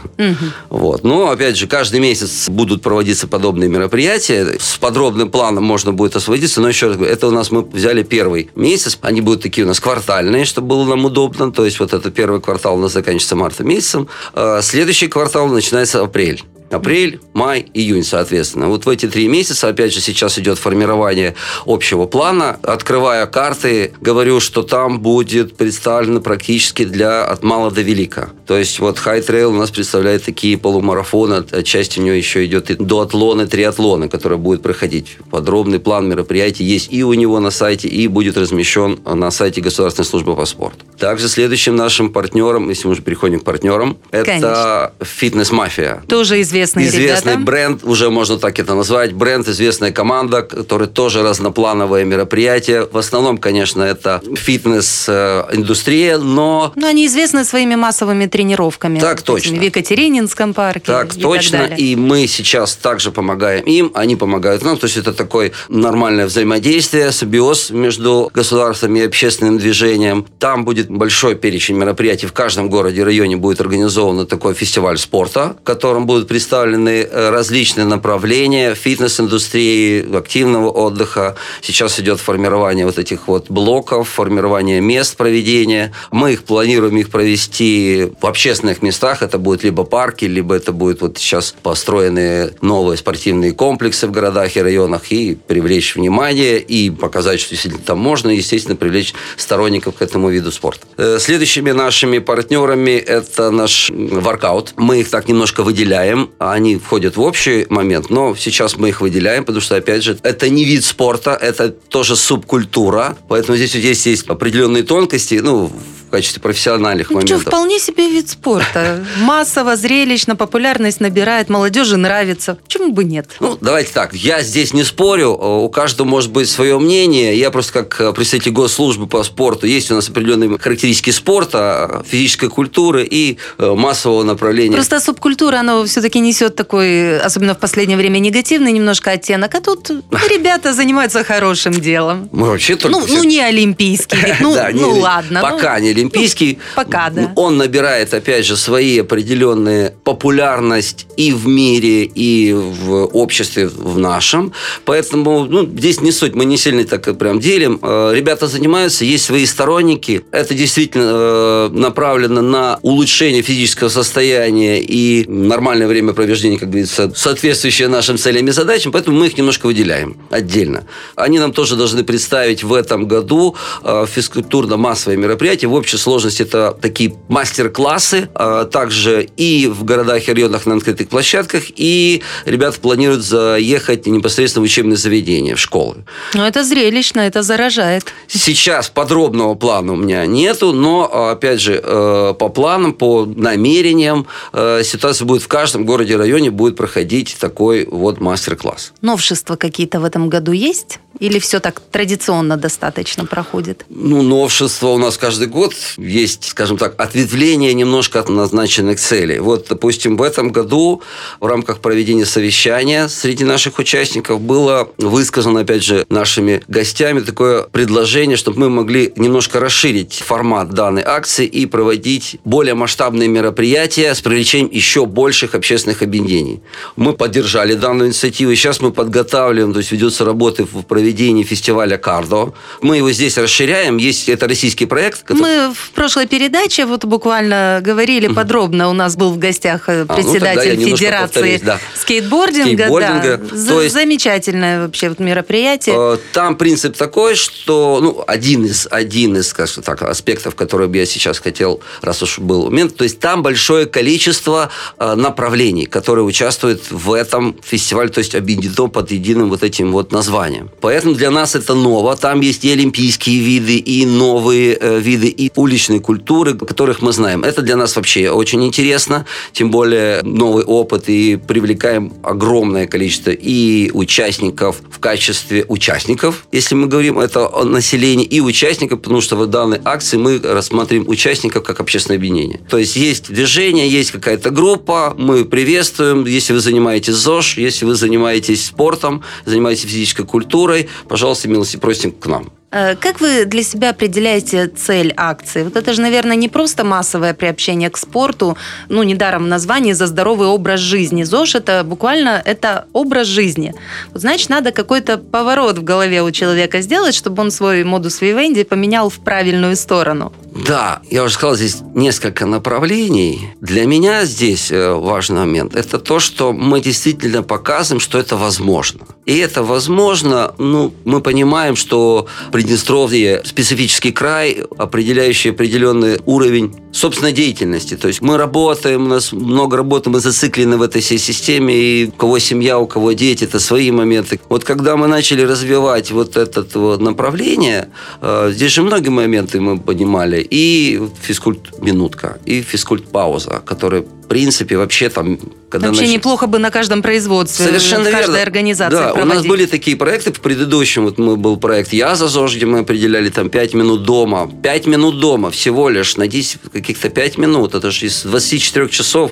Вот. 0.69 1.04
Но, 1.04 1.30
опять 1.30 1.57
же, 1.57 1.68
каждый 1.68 2.00
месяц 2.00 2.50
будут 2.50 2.81
проводиться 2.81 3.27
подобные 3.27 3.69
мероприятия. 3.69 4.57
С 4.60 4.77
подробным 4.77 5.30
планом 5.30 5.63
можно 5.63 5.94
будет 5.94 6.15
освободиться. 6.15 6.62
Но 6.62 6.69
еще 6.69 6.88
раз 6.88 6.98
говорю, 6.98 7.13
это 7.13 7.27
у 7.27 7.31
нас 7.31 7.51
мы 7.51 7.62
взяли 7.62 8.04
первый 8.04 8.50
месяц. 8.56 8.98
Они 9.01 9.21
будут 9.21 9.42
такие 9.44 9.65
у 9.65 9.68
нас 9.68 9.80
квартальные, 9.80 10.45
чтобы 10.45 10.69
было 10.69 10.86
нам 10.86 11.06
удобно. 11.06 11.51
То 11.51 11.65
есть, 11.65 11.80
вот 11.80 11.94
это 11.94 12.10
первый 12.10 12.42
квартал 12.42 12.75
у 12.75 12.80
нас 12.80 12.94
заканчивается 12.94 13.36
марта 13.36 13.63
месяцем. 13.63 14.07
А 14.33 14.62
Следующий 15.03 15.11
квартал 15.11 15.47
начинается 15.50 16.01
апрель. 16.01 16.41
Апрель, 16.74 17.20
май, 17.34 17.66
июнь, 17.74 18.04
соответственно. 18.04 18.68
Вот 18.68 18.86
в 18.86 18.90
эти 18.90 19.08
три 19.08 19.28
месяца, 19.28 19.68
опять 19.68 19.94
же, 19.94 20.02
сейчас 20.02 20.40
идет 20.40 20.58
формирование 20.58 21.36
общего 21.66 22.06
плана. 22.06 22.60
Открывая 22.64 23.25
карты, 23.28 23.94
говорю, 24.02 24.40
что 24.40 24.64
там 24.64 25.00
будет 25.00 25.56
представлено 25.56 26.20
практически 26.20 26.86
для 26.86 27.25
от 27.25 27.44
мала 27.44 27.72
до 27.72 27.81
велика. 27.81 28.30
То 28.48 28.58
есть 28.58 28.80
вот 28.80 28.98
High 28.98 29.25
Trail 29.25 29.46
у 29.46 29.54
нас 29.54 29.72
представляет 29.72 30.24
такие 30.24 30.58
полумарафоны, 30.58 31.46
часть 31.64 31.98
у 31.98 32.02
него 32.02 32.16
еще 32.16 32.46
идет 32.46 32.70
и 32.70 32.75
дуатлоны, 32.75 33.48
триатлоны, 33.48 34.10
которые 34.10 34.40
будут 34.40 34.62
проходить. 34.62 35.18
Подробный 35.30 35.80
план 35.80 36.10
мероприятий 36.10 36.64
есть 36.64 36.92
и 36.92 37.04
у 37.04 37.14
него 37.14 37.40
на 37.40 37.52
сайте, 37.52 37.88
и 37.88 38.08
будет 38.08 38.38
размещен 38.38 39.00
на 39.06 39.31
сайте 39.31 39.62
Государственной 39.62 40.06
службы 40.06 40.36
по 40.36 40.46
спорту. 40.46 40.86
Также 40.98 41.28
следующим 41.30 41.75
нашим 41.75 42.12
партнером, 42.12 42.70
если 42.70 42.88
мы 42.88 42.94
уже 42.94 43.02
переходим 43.02 43.40
к 43.40 43.44
партнерам, 43.44 43.98
это 44.12 44.25
Конечно. 44.25 44.92
фитнес-мафия. 45.02 46.04
Тоже 46.08 46.42
известные 46.63 46.88
Известный 46.88 47.33
ребята. 47.33 47.45
бренд, 47.45 47.83
уже 47.83 48.10
можно 48.10 48.38
так 48.38 48.60
это 48.60 48.74
назвать, 48.75 49.13
бренд, 49.13 49.48
известная 49.48 49.92
команда, 49.92 50.42
которая 50.44 50.88
тоже 50.88 51.21
разноплановые 51.24 52.06
мероприятия. 52.06 52.88
В 52.92 52.98
основном, 52.98 53.38
конечно, 53.38 53.81
это 53.81 54.21
фитнес-индустрия, 54.36 56.18
но 56.18 56.71
Ну, 56.75 56.88
они 56.88 57.07
известны 57.07 57.44
своими 57.45 57.75
массовыми 57.75 58.25
тренировками. 58.25 59.00
Так 59.00 59.21
точно. 59.21 59.57
В 59.57 59.62
Екатерининском 59.62 60.54
парке. 60.54 60.86
Так 60.86 61.15
и 61.15 61.19
точно. 61.19 61.60
Так 61.60 61.69
далее. 61.69 61.88
и 61.88 61.95
мы 61.95 62.27
сейчас 62.27 62.75
также 62.75 63.12
помогаем 63.12 63.63
им, 63.65 63.92
они 63.94 64.15
помогают 64.15 64.63
нам. 64.63 64.77
То 64.77 64.86
есть 64.86 64.98
это 64.98 65.13
такое 65.13 65.51
нормальное 65.69 66.25
взаимодействие, 66.25 67.12
симбиоз 67.12 67.69
между 67.71 68.31
государством 68.33 68.95
и 68.95 69.01
общественным 69.01 69.57
движением. 69.57 70.25
Там 70.39 70.65
будет 70.65 70.89
большой 70.89 71.36
перечень 71.36 71.75
мероприятий. 71.75 72.27
В 72.27 72.33
каждом 72.33 72.69
городе, 72.69 73.04
районе 73.04 73.36
будет 73.38 73.62
организован 73.62 74.25
такой 74.27 74.54
фестиваль 74.54 74.98
спорта, 74.98 75.56
в 75.62 75.63
котором 75.63 76.06
будут 76.06 76.27
представлены 76.27 76.43
э, 76.51 77.30
различные 77.30 77.86
направления 77.86 78.75
фитнес-индустрии, 78.75 80.16
активного 80.16 80.69
отдыха. 80.69 81.36
Сейчас 81.62 82.00
идет 82.00 82.19
формирование 82.19 82.86
вот 82.86 82.98
этих 82.98 83.28
вот 83.28 83.50
блоков, 83.50 84.10
формирование 84.10 84.81
мест 84.81 85.16
проведения. 85.18 85.94
Мы 86.12 86.34
их 86.34 86.44
планируем 86.44 86.98
их 86.98 87.10
провести 87.10 88.12
в 88.19 88.25
общественных 88.25 88.81
местах. 88.81 89.22
Это 89.22 89.38
будут 89.38 89.63
либо 89.63 89.84
парки, 89.84 90.25
либо 90.25 90.56
это 90.56 90.72
будут 90.72 91.01
вот 91.01 91.18
сейчас 91.18 91.56
построенные 91.62 92.54
новые 92.62 92.98
спортивные 92.98 93.54
комплексы 93.54 94.07
в 94.07 94.12
городах 94.12 94.56
и 94.56 94.62
районах 94.62 95.12
и 95.12 95.36
привлечь 95.36 95.96
внимание 95.96 96.60
и 96.60 96.89
показать, 96.89 97.39
что 97.39 97.51
действительно 97.51 97.84
там 97.84 98.00
можно, 98.00 98.30
естественно, 98.30 98.75
привлечь 98.75 99.13
сторонников 99.38 99.96
к 99.96 100.01
этому 100.01 100.30
виду 100.30 100.51
спорта. 100.51 100.86
Э, 100.98 101.18
Следующими 101.19 101.72
нашими 101.72 102.19
партнерами 102.19 102.92
это 102.92 103.51
наш 103.51 103.92
воркаут. 103.94 104.74
Мы 104.78 105.01
их 105.01 105.10
так 105.10 105.28
немножко 105.28 105.63
выделяем. 105.63 106.30
Они 106.39 106.77
входят 106.77 107.18
в 107.18 107.21
общий 107.21 107.65
момент, 107.69 108.09
но 108.09 108.35
сейчас 108.35 108.77
мы 108.77 108.89
их 108.89 109.01
выделяем, 109.01 109.45
потому 109.45 109.62
что, 109.62 109.75
опять 109.75 110.03
же, 110.03 110.18
это 110.24 110.50
не 110.50 110.65
вид 110.65 110.83
спорта, 110.83 111.31
это 111.31 111.69
тоже 111.69 112.15
субкультура. 112.15 113.18
Поэтому 113.27 113.57
здесь 113.57 113.74
вот 113.75 113.83
есть, 113.83 114.06
есть 114.06 114.27
определенные 114.27 114.83
тонкости, 114.83 115.35
ну, 115.35 115.71
качестве 116.13 116.42
профессиональных 116.42 117.10
Ну, 117.10 117.21
что, 117.21 117.27
моментов. 117.33 117.51
вполне 117.54 117.80
себе 117.80 118.07
вид 118.07 118.30
спорта. 118.30 119.04
Массово, 119.18 119.75
зрелищно, 119.75 120.36
популярность 120.36 121.00
набирает, 121.00 121.50
молодежи 121.50 121.98
нравится. 121.98 122.60
Почему 122.63 122.92
бы 122.92 123.04
нет? 123.04 123.31
Ну, 123.39 123.57
давайте 123.60 123.92
так, 123.94 124.13
я 124.13 124.44
здесь 124.44 124.74
не 124.74 124.83
спорю, 124.83 125.31
у 125.31 125.69
каждого 125.69 126.07
может 126.07 126.31
быть 126.31 126.48
свое 126.50 126.77
мнение. 126.77 127.36
Я 127.36 127.50
просто 127.50 127.74
как 127.74 128.00
э, 128.00 128.13
представитель 128.13 128.51
госслужбы 128.51 129.07
по 129.07 129.24
спорту, 129.24 129.65
есть 129.65 129.89
у 129.89 129.95
нас 129.95 130.07
определенные 130.07 130.56
характеристики 130.60 131.10
спорта, 131.10 132.04
физической 132.07 132.50
культуры 132.50 133.07
и 133.10 133.39
э, 133.57 133.74
массового 133.74 134.21
направления. 134.21 134.75
Просто 134.75 135.00
субкультура, 135.00 135.57
она 135.57 135.83
все-таки 135.86 136.19
несет 136.19 136.56
такой, 136.56 137.18
особенно 137.19 137.56
в 137.56 137.60
последнее 137.60 137.98
время, 137.98 138.19
негативный 138.19 138.71
немножко 138.71 139.12
оттенок. 139.12 139.56
А 139.56 139.62
тут 139.62 139.89
ребята 140.30 140.74
занимаются 140.74 141.24
хорошим 141.24 141.74
делом. 141.74 142.30
Мы 142.31 142.50
вообще 142.50 142.75
только 142.75 143.00
Ну, 143.00 143.07
ну, 143.07 143.24
не 143.24 143.39
олимпийский 143.39 144.18
вид. 144.18 144.36
Ну, 144.44 144.54
Да, 144.54 144.69
ну 144.71 145.00
ладно. 145.00 145.42
Пока 145.42 145.77
ну, 145.80 145.86
не 145.86 146.02
олимпийский. 146.03 146.59
ну, 146.75 146.83
пока, 146.83 147.09
да. 147.09 147.31
Он 147.35 147.57
набирает, 147.57 148.13
опять 148.13 148.45
же, 148.45 148.57
свои 148.57 149.00
определенные 149.00 149.94
популярность 150.03 151.07
и 151.17 151.31
в 151.31 151.47
мире, 151.47 152.03
и 152.03 152.53
в 152.53 153.05
обществе 153.05 153.67
в 153.67 153.97
нашем. 153.97 154.53
Поэтому, 154.85 155.45
ну, 155.45 155.65
здесь 155.65 156.01
не 156.01 156.11
суть, 156.11 156.35
мы 156.35 156.45
не 156.45 156.57
сильно 156.57 156.83
так 156.83 157.17
прям 157.17 157.39
делим. 157.39 157.79
Э, 157.81 158.11
Ребята 158.13 158.47
занимаются, 158.47 159.05
есть 159.05 159.25
свои 159.25 159.45
сторонники. 159.45 160.23
Это 160.31 160.53
действительно 160.53 161.03
э, 161.05 161.69
направлено 161.71 162.41
на 162.41 162.79
улучшение 162.81 163.41
физического 163.41 163.89
состояния 163.89 164.81
и 164.81 165.25
нормальное 165.27 165.88
времяпровождение, 165.88 166.59
как 166.59 166.69
говорится, 166.69 167.11
соответствующее 167.15 167.88
нашим 167.88 168.17
целям 168.17 168.47
и 168.47 168.51
задачам. 168.51 168.91
Поэтому 168.91 169.19
мы 169.19 169.27
их 169.27 169.38
немножко 169.38 169.65
выделяем 169.67 170.17
отдельно. 170.29 170.86
Они 171.15 171.39
нам 171.39 171.53
тоже 171.53 171.75
должны 171.75 172.03
представить 172.03 172.63
в 172.63 172.74
этом 172.74 173.07
году 173.07 173.55
э, 173.83 174.05
физкультурно-массовые 174.07 175.17
мероприятия. 175.17 175.67
В 175.67 175.74
общей 175.93 175.97
сложности 175.97 176.41
это 176.43 176.75
такие 176.81 177.13
мастер-классы, 177.29 178.29
а 178.33 178.65
также 178.65 179.27
и 179.38 179.67
в 179.67 179.83
городах 179.83 180.27
и 180.27 180.33
районах 180.33 180.65
на 180.65 180.75
открытых 180.75 181.07
площадках, 181.09 181.63
и 181.75 182.21
ребята 182.45 182.79
планируют 182.79 183.23
заехать 183.23 184.07
непосредственно 184.07 184.62
в 184.62 184.65
учебные 184.65 184.97
заведения, 184.97 185.55
в 185.55 185.59
школы. 185.59 186.05
Ну, 186.33 186.43
это 186.43 186.63
зрелищно, 186.63 187.21
это 187.21 187.43
заражает. 187.43 188.05
Сейчас 188.27 188.89
подробного 188.89 189.55
плана 189.55 189.93
у 189.93 189.95
меня 189.95 190.25
нету, 190.25 190.73
но, 190.73 191.29
опять 191.31 191.62
же, 191.62 191.79
э, 191.83 192.33
по 192.38 192.50
планам, 192.50 192.93
по 192.93 193.25
намерениям, 193.25 194.25
э, 194.53 194.81
ситуация 194.83 195.25
будет 195.25 195.43
в 195.43 195.47
каждом 195.47 195.85
городе 195.85 196.13
и 196.13 196.15
районе 196.15 196.50
будет 196.51 196.75
проходить 196.75 197.38
такой 197.39 197.85
вот 197.85 198.19
мастер-класс. 198.19 198.93
Новшества 199.01 199.55
какие-то 199.55 200.00
в 200.00 200.05
этом 200.05 200.29
году 200.29 200.51
есть? 200.51 201.00
Или 201.24 201.39
все 201.39 201.62
так 201.62 201.80
традиционно 201.80 202.58
достаточно 202.58 203.24
проходит? 203.24 203.86
Ну, 203.88 204.22
новшество 204.24 204.89
у 204.89 204.98
нас 204.98 205.18
каждый 205.18 205.48
год 205.48 205.74
есть, 205.96 206.50
скажем 206.50 206.77
так, 206.77 206.96
ответвление 206.98 207.74
немножко 207.74 208.20
от 208.20 208.27
назначенных 208.27 209.00
целей. 209.00 209.39
Вот, 209.39 209.68
допустим, 209.70 210.18
в 210.18 210.22
этом 210.22 210.51
году 210.51 211.01
в 211.39 211.46
рамках 211.46 211.80
проведения 211.80 212.25
совещания 212.25 213.08
среди 213.08 213.46
наших 213.46 213.80
участников 213.80 214.42
было 214.42 214.89
высказано, 214.98 215.62
опять 215.62 215.82
же, 215.82 216.06
нашими 216.10 216.62
гостями 216.68 217.22
такое 217.22 217.63
предложение, 217.72 218.36
чтобы 218.36 218.60
мы 218.60 218.70
могли 218.70 219.13
немножко 219.15 219.62
расширить 219.62 220.15
формат 220.15 220.72
данной 220.72 221.03
акции 221.03 221.46
и 221.46 221.65
проводить 221.65 222.36
более 222.44 222.74
масштабные 222.74 223.30
мероприятия 223.30 224.13
с 224.13 224.20
привлечением 224.20 224.70
еще 224.74 225.06
больших 225.06 225.56
общественных 225.56 226.01
объединений. 226.01 226.62
Мы 226.98 227.13
поддержали 227.13 227.75
данную 227.75 228.10
инициативу, 228.10 228.53
сейчас 228.56 228.82
мы 228.82 228.92
подготавливаем, 228.92 229.72
то 229.72 229.80
есть 229.80 229.94
ведется 229.94 230.25
работа 230.25 230.65
в 230.65 230.82
проведении 230.82 231.12
фестиваля 231.17 231.98
«Кардо». 231.98 232.53
Мы 232.82 232.98
его 232.98 233.12
здесь 233.12 233.38
расширяем, 233.38 233.98
есть 233.98 234.29
это 234.29 234.48
российский 234.48 234.86
проект, 234.86 235.24
который... 235.24 235.41
Мы 235.41 235.74
в 235.74 235.91
прошлой 235.91 236.27
передаче 236.27 236.86
вот 236.86 237.05
буквально 237.05 237.79
говорили 237.84 238.27
подробно. 238.27 238.89
У 238.89 238.93
нас 238.93 239.15
был 239.15 239.32
в 239.32 239.38
гостях 239.38 239.88
э, 239.88 240.01
А, 240.01 240.05
ну, 240.08 240.15
председатель 240.15 240.84
Федерации 240.84 241.62
да. 241.63 241.79
скейтбординга. 241.96 242.84
Скейтбординга. 242.86 243.38
Да. 243.38 243.67
То 243.67 243.82
есть- 243.82 243.93
Замечательное 243.93 244.84
вообще 244.84 245.10
вот 245.10 245.20
мероприятие. 245.20 245.96
Э, 245.98 246.17
Там 246.34 246.58
принцип 246.58 246.98
такой, 246.98 247.36
что 247.36 248.00
ну, 248.01 248.24
один 248.27 248.65
из, 248.65 248.88
один 248.89 249.38
из 249.38 249.48
скажем 249.48 249.84
так, 249.84 250.01
аспектов, 250.01 250.55
который 250.55 250.88
бы 250.88 250.98
я 250.98 251.05
сейчас 251.05 251.39
хотел, 251.39 251.82
раз 252.01 252.24
уж 252.24 252.39
был 252.39 252.65
момент, 252.65 252.96
то 252.96 253.03
есть 253.03 253.20
там 253.20 253.43
большое 253.43 253.86
количество 253.86 254.70
э, 254.98 255.15
направлений, 255.15 255.86
которые 255.86 256.25
участвуют 256.25 256.91
в 256.91 257.13
этом 257.13 257.55
фестивале, 257.63 258.10
то 258.10 258.20
есть 258.20 258.36
объединено 258.36 258.88
под 258.88 259.12
единым 259.12 259.50
вот 259.50 259.63
этим 259.63 259.91
вот 259.91 260.12
названием. 260.12 260.70
Поэтому 260.82 261.02
для 261.12 261.31
нас 261.31 261.55
это 261.55 261.74
ново. 261.74 262.15
Там 262.15 262.39
есть 262.41 262.63
и 262.63 262.72
олимпийские 262.72 263.39
виды, 263.39 263.75
и 263.75 264.05
новые 264.05 264.77
э, 264.79 265.00
виды, 265.00 265.27
и 265.27 265.51
уличной 265.55 266.00
культуры, 266.00 266.53
которых 266.53 267.01
мы 267.01 267.12
знаем. 267.12 267.43
Это 267.43 267.62
для 267.62 267.75
нас 267.75 267.95
вообще 267.95 268.29
очень 268.29 268.63
интересно, 268.63 269.25
тем 269.51 269.72
более 269.72 270.22
новый 270.24 270.63
опыт, 270.63 271.10
и 271.10 271.36
привлекаем 271.36 272.13
огромное 272.24 272.88
количество 272.88 273.31
и 273.31 273.91
участников 273.93 274.77
в 274.89 275.00
качестве 275.00 275.65
участников, 275.67 276.45
если 276.51 276.75
мы 276.75 276.88
говорим 276.88 277.19
это 277.19 277.48
о 277.48 277.63
населении, 277.63 278.25
и 278.25 278.39
участников, 278.39 279.01
потому 279.01 279.22
что 279.22 279.36
в 279.36 279.48
данной 279.48 279.81
акции 279.83 280.17
мы 280.17 280.39
рассматриваем 280.39 281.10
участников 281.10 281.63
как 281.63 281.79
общественное 281.79 282.17
объединение. 282.17 282.60
То 282.69 282.77
есть 282.77 282.95
есть 282.95 283.33
движение, 283.33 283.89
есть 283.89 284.12
какая-то 284.12 284.50
группа, 284.50 285.15
мы 285.17 285.45
приветствуем, 285.45 286.25
если 286.25 286.53
вы 286.53 286.60
занимаетесь 286.60 287.15
ЗОЖ, 287.15 287.57
если 287.57 287.86
вы 287.86 287.95
занимаетесь 287.95 288.65
спортом, 288.65 289.24
занимаетесь 289.45 289.83
физической 289.83 290.25
культурой, 290.25 290.83
пожалуйста, 291.08 291.48
милости 291.48 291.78
просим 291.78 292.12
к 292.12 292.25
нам. 292.28 292.52
Э, 292.74 292.96
Как 292.96 293.22
вы 293.22 293.46
для 293.46 293.63
себя 293.63 293.92
определяете 293.92 294.68
цель 294.68 295.13
акции? 295.16 295.63
Вот 295.63 295.75
это 295.75 295.94
же, 295.94 296.02
наверное, 296.02 296.36
не 296.36 296.50
просто 296.50 296.84
массовое 296.84 297.34
приобщение 297.34 297.90
к 297.90 297.98
спорту, 297.98 298.58
ну, 298.90 299.04
недаром 299.04 299.44
в 299.44 299.48
названии 299.48 299.94
«За 299.94 300.08
здоровый 300.08 300.48
образ 300.48 300.80
жизни». 300.80 301.24
ЗОЖ– 301.24 301.56
это 301.56 301.84
буквально 301.84 302.42
это 302.44 302.86
образ 302.94 303.28
жизни. 303.28 303.74
Вот, 304.12 304.22
значит, 304.22 304.50
надо 304.50 304.72
какой-то 304.72 305.20
поворот 305.20 305.78
в 305.78 305.84
голове 305.84 306.24
у 306.24 306.32
человека 306.32 306.82
сделать, 306.82 307.13
чтобы 307.13 307.44
он 307.44 307.52
свой 307.52 307.84
модус 307.84 308.22
вивенди 308.22 308.63
поменял 308.63 309.10
в 309.10 309.20
правильную 309.20 309.75
сторону. 309.75 310.34
Да, 310.55 311.01
я 311.10 311.24
уже 311.24 311.33
сказал, 311.33 311.55
здесь 311.55 311.77
несколько 311.95 312.45
направлений. 312.45 313.50
Для 313.60 313.86
меня 313.86 314.25
здесь 314.25 314.72
э, 314.72 314.93
важный 314.93 315.39
момент– 315.39 315.75
это 315.75 315.98
то, 315.98 316.19
что 316.19 316.53
мы 316.53 316.79
действительно 316.79 317.41
показываем, 317.41 318.00
что 318.00 318.19
это 318.19 318.38
возможно. 318.38 319.01
И 319.25 319.38
это 319.38 319.63
возможно, 319.63 320.53
ну, 320.57 320.93
мы 321.05 321.22
понимаем, 321.22 321.75
что 321.75 322.27
Приднестровье– 322.51 323.41
специфический 323.45 324.12
край, 324.12 324.63
определяющий 324.77 325.50
определенный 325.50 326.19
уровень 326.25 326.75
собственной 326.91 327.31
деятельности. 327.31 327.95
То 327.95 328.07
есть 328.07 328.22
мы 328.22 328.38
работаем, 328.38 329.05
у 329.05 329.07
нас 329.07 329.31
много 329.31 329.77
работы, 329.77 330.10
мы 330.10 330.19
зациклены 330.19 330.77
в 330.77 330.81
этой 330.83 331.01
всей 331.01 331.17
системе, 331.17 331.74
и 331.75 332.07
у 332.10 332.12
кого 332.12 332.38
семья, 332.39 332.77
у 332.77 332.86
кого 332.86 333.13
дети– 333.13 333.43
это 333.45 333.60
свои 333.60 333.91
моменты. 333.91 334.39
Вот 334.50 334.63
когда 334.63 334.98
мы 334.98 335.07
начали 335.07 335.41
развивать 335.41 336.12
вот 336.12 336.38
это 336.38 336.63
вот 336.77 337.01
направление, 337.01 337.89
э, 338.22 338.51
здесь 338.53 338.72
же 338.72 338.83
многие 338.83 339.10
моменты 339.10 339.60
мы 339.60 339.79
понимали, 339.79 340.42
и 340.50 341.01
физкульт-минутка, 341.21 342.38
и 342.45 342.62
физкульт-пауза, 342.62 343.62
которые, 343.65 344.03
в 344.03 344.27
принципе, 344.27 344.77
вообще 344.77 345.09
там... 345.09 345.39
Когда 345.69 345.88
Вообще 345.88 346.03
нач- 346.03 346.13
неплохо 346.13 346.45
бы 346.45 346.59
на 346.59 346.69
каждом 346.69 347.01
производстве, 347.01 347.65
Совершенно 347.65 348.03
в 348.07 348.12
каждой 348.12 348.27
верно. 348.33 348.41
организации 348.43 348.95
Да, 348.95 349.13
у 349.13 349.17
нас 349.17 349.25
проводить. 349.25 349.50
были 349.50 349.65
такие 349.65 349.97
проекты 349.97 350.31
в 350.31 350.39
предыдущем. 350.39 351.03
Вот 351.05 351.17
мы 351.17 351.35
был 351.35 351.57
проект 351.57 351.93
«Я 351.93 352.15
за 352.15 352.27
ЗОЖ», 352.27 352.57
где 352.57 352.67
мы 352.67 352.79
определяли 352.79 353.29
там 353.29 353.50
5 353.50 353.73
минут 353.73 354.03
дома. 354.03 354.51
5 354.62 354.85
минут 354.85 355.19
дома 355.19 355.50
всего 355.50 355.89
лишь 355.89 356.15
на 356.17 356.27
10 356.27 356.59
каких-то 356.71 357.09
5 357.09 357.38
минут. 357.39 357.73
Это 357.73 357.89
же 357.89 358.05
из 358.05 358.21
24 358.21 358.88
часов 358.89 359.31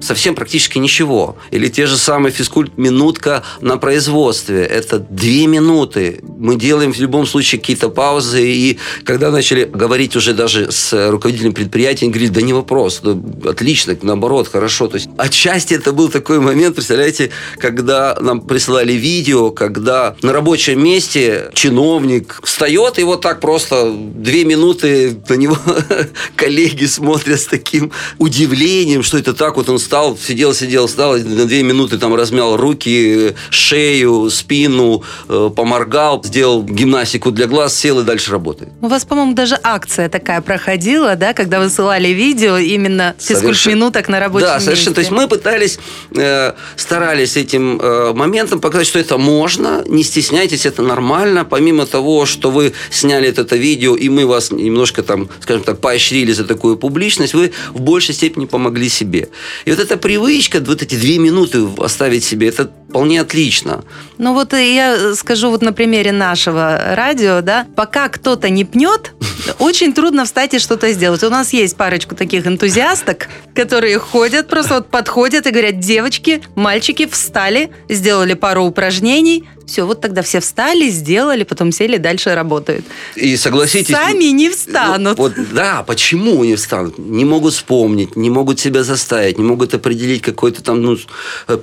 совсем 0.00 0.36
практически 0.36 0.78
ничего. 0.78 1.36
Или 1.50 1.66
те 1.66 1.86
же 1.86 1.96
самые 1.96 2.32
физкульт-минутка 2.32 3.42
на 3.60 3.76
производстве. 3.76 4.62
Это 4.64 5.00
2 5.00 5.24
минуты. 5.48 6.20
Мы 6.38 6.54
делаем 6.54 6.92
в 6.92 7.00
любом 7.00 7.26
случае 7.26 7.60
какие-то 7.60 7.88
паузы. 7.88 8.46
И 8.48 8.78
когда 9.04 9.32
начали 9.32 9.64
говорить 9.64 10.14
уже 10.14 10.34
даже 10.34 10.49
с 10.54 11.10
руководителем 11.10 11.52
предприятия, 11.52 12.06
они 12.06 12.12
говорили, 12.12 12.32
да 12.32 12.40
не 12.42 12.52
вопрос, 12.52 13.00
да, 13.02 13.16
отлично, 13.48 13.96
наоборот, 14.02 14.48
хорошо. 14.48 14.88
То 14.88 14.96
есть 14.96 15.08
отчасти 15.16 15.74
это 15.74 15.92
был 15.92 16.08
такой 16.08 16.40
момент, 16.40 16.74
представляете, 16.74 17.30
когда 17.58 18.16
нам 18.20 18.40
присылали 18.40 18.92
видео, 18.92 19.50
когда 19.50 20.16
на 20.22 20.32
рабочем 20.32 20.82
месте 20.82 21.50
чиновник 21.54 22.40
встает 22.42 22.98
и 22.98 23.04
вот 23.04 23.20
так 23.20 23.40
просто 23.40 23.92
две 23.92 24.44
минуты 24.44 25.16
на 25.28 25.34
него 25.34 25.56
коллеги 26.36 26.86
смотрят 26.86 27.40
с 27.40 27.46
таким 27.46 27.92
удивлением, 28.18 29.02
что 29.02 29.18
это 29.18 29.34
так 29.34 29.56
вот 29.56 29.68
он 29.68 29.78
встал, 29.78 30.16
сидел, 30.16 30.54
сидел, 30.54 30.86
встал, 30.86 31.16
и 31.16 31.22
на 31.22 31.46
две 31.46 31.62
минуты 31.62 31.98
там 31.98 32.14
размял 32.14 32.56
руки, 32.56 33.34
шею, 33.50 34.30
спину, 34.30 35.02
э, 35.28 35.50
поморгал, 35.54 36.22
сделал 36.24 36.62
гимнастику 36.62 37.30
для 37.30 37.46
глаз, 37.46 37.76
сел 37.76 38.00
и 38.00 38.04
дальше 38.04 38.32
работает. 38.32 38.72
У 38.80 38.88
вас, 38.88 39.04
по-моему, 39.04 39.34
даже 39.34 39.58
акция 39.62 40.08
такая 40.08 40.39
проходила, 40.40 41.16
да, 41.16 41.32
когда 41.32 41.60
высылали 41.60 42.08
видео 42.08 42.58
именно 42.58 43.14
физкульт-минуток 43.18 44.08
на 44.08 44.20
рабочем 44.20 44.46
Да, 44.46 44.54
месте. 44.54 44.66
совершенно. 44.66 44.94
То 44.94 45.00
есть 45.00 45.10
мы 45.10 45.28
пытались, 45.28 45.78
э, 46.16 46.52
старались 46.76 47.36
этим 47.36 47.80
э, 47.80 48.12
моментом 48.12 48.60
показать, 48.60 48.86
что 48.86 48.98
это 48.98 49.18
можно, 49.18 49.82
не 49.86 50.02
стесняйтесь, 50.02 50.66
это 50.66 50.82
нормально. 50.82 51.44
Помимо 51.44 51.86
того, 51.86 52.26
что 52.26 52.50
вы 52.50 52.72
сняли 52.90 53.28
это, 53.28 53.42
это 53.42 53.56
видео, 53.56 53.96
и 53.96 54.08
мы 54.08 54.26
вас 54.26 54.50
немножко 54.50 55.02
там, 55.02 55.28
скажем 55.40 55.62
так, 55.64 55.80
поощрили 55.80 56.32
за 56.32 56.44
такую 56.44 56.76
публичность, 56.76 57.34
вы 57.34 57.52
в 57.72 57.80
большей 57.80 58.14
степени 58.14 58.46
помогли 58.46 58.88
себе. 58.88 59.28
И 59.64 59.70
вот 59.70 59.80
эта 59.80 59.96
привычка, 59.96 60.60
вот 60.60 60.82
эти 60.82 60.94
две 60.94 61.18
минуты 61.18 61.66
оставить 61.78 62.24
себе, 62.24 62.48
это 62.48 62.70
вполне 62.88 63.20
отлично. 63.20 63.84
Ну 64.18 64.34
вот 64.34 64.52
э, 64.52 64.74
я 64.74 65.14
скажу 65.14 65.50
вот 65.50 65.62
на 65.62 65.72
примере 65.72 66.12
нашего 66.12 66.94
радио, 66.94 67.40
да, 67.40 67.66
пока 67.76 68.08
кто-то 68.08 68.48
не 68.50 68.64
пнет, 68.64 69.12
очень 69.58 69.92
трудно 69.92 70.24
встать 70.24 70.54
и 70.54 70.58
что-то 70.58 70.92
сделать. 70.92 71.22
У 71.22 71.30
нас 71.30 71.52
есть 71.52 71.76
парочку 71.76 72.14
таких 72.14 72.46
энтузиасток, 72.46 73.28
которые 73.54 73.98
ходят, 73.98 74.48
просто 74.48 74.74
вот 74.74 74.88
подходят 74.88 75.46
и 75.46 75.50
говорят, 75.50 75.78
девочки, 75.78 76.42
мальчики 76.54 77.06
встали, 77.06 77.70
сделали 77.88 78.34
пару 78.34 78.64
упражнений, 78.64 79.48
все, 79.70 79.86
вот 79.86 80.00
тогда 80.00 80.22
все 80.22 80.40
встали, 80.40 80.88
сделали, 80.88 81.44
потом 81.44 81.72
сели, 81.72 81.96
дальше 81.96 82.34
работают. 82.34 82.84
И 83.14 83.36
согласитесь... 83.36 83.94
Сами 83.94 84.24
не 84.24 84.50
встанут. 84.50 85.16
Ну, 85.16 85.24
вот, 85.24 85.32
да, 85.52 85.84
почему 85.86 86.42
не 86.44 86.56
встанут? 86.56 86.98
Не 86.98 87.24
могут 87.24 87.54
вспомнить, 87.54 88.16
не 88.16 88.30
могут 88.30 88.58
себя 88.58 88.82
заставить, 88.82 89.38
не 89.38 89.44
могут 89.44 89.72
определить 89.74 90.22
какой-то 90.22 90.62
там 90.62 90.82
ну, 90.82 90.98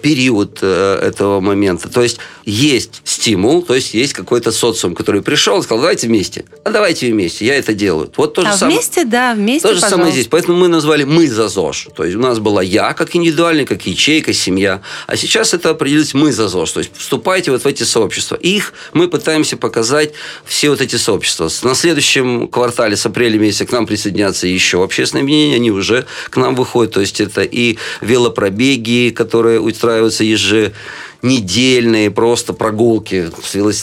период 0.01 0.59
э, 0.61 0.99
этого 1.03 1.41
момента. 1.41 1.89
То 1.89 2.01
есть 2.01 2.19
есть 2.45 3.01
стимул, 3.03 3.61
то 3.61 3.75
есть 3.75 3.93
есть 3.93 4.13
какой-то 4.13 4.51
социум, 4.51 4.95
который 4.95 5.21
пришел 5.21 5.59
и 5.59 5.63
сказал, 5.63 5.81
давайте 5.81 6.07
вместе. 6.07 6.45
А 6.63 6.71
давайте 6.71 7.11
вместе, 7.11 7.45
я 7.45 7.55
это 7.55 7.73
делаю. 7.73 8.09
Вот 8.15 8.33
то 8.33 8.43
же 8.43 8.47
а 8.47 8.57
самое. 8.57 8.77
вместе, 8.77 9.03
да, 9.03 9.33
вместе, 9.33 9.67
То 9.67 9.73
же 9.73 9.81
самое 9.81 9.97
пожалуйста. 9.97 10.13
здесь. 10.13 10.27
Поэтому 10.29 10.57
мы 10.57 10.67
назвали 10.69 11.03
«Мы 11.03 11.27
за 11.27 11.49
ЗОЖ». 11.49 11.89
То 11.95 12.05
есть 12.05 12.15
у 12.15 12.19
нас 12.19 12.39
была 12.39 12.63
я 12.63 12.93
как 12.93 13.15
индивидуальный, 13.15 13.65
как 13.65 13.85
ячейка, 13.85 14.31
семья. 14.31 14.81
А 15.07 15.17
сейчас 15.17 15.53
это 15.53 15.71
определилось 15.71 16.13
«Мы 16.13 16.31
за 16.31 16.47
ЗОЖ». 16.47 16.71
То 16.71 16.79
есть 16.79 16.91
вступайте 16.95 17.51
вот 17.51 17.63
в 17.63 17.67
эти 17.67 17.83
сообщества. 17.97 18.35
Их 18.35 18.73
мы 18.93 19.07
пытаемся 19.07 19.57
показать 19.57 20.13
все 20.45 20.69
вот 20.69 20.81
эти 20.81 20.97
сообщества. 20.97 21.49
На 21.63 21.73
следующем 21.73 22.47
квартале, 22.47 22.95
с 22.95 23.05
апреля 23.07 23.39
месяца, 23.39 23.65
к 23.65 23.71
нам 23.71 23.87
присоединятся 23.87 24.45
еще 24.45 24.83
общественные 24.83 25.23
объединения. 25.23 25.55
Они 25.55 25.71
уже 25.71 26.05
к 26.29 26.37
нам 26.37 26.53
выходят. 26.55 26.93
То 26.93 27.01
есть 27.01 27.19
это 27.19 27.41
и 27.41 27.77
велопробеги, 28.01 29.09
которые 29.09 29.59
устраиваются 29.59 30.23
ежедневно 30.23 30.75
недельные 31.21 32.12
просто 32.12 32.53
прогулки 32.53 33.29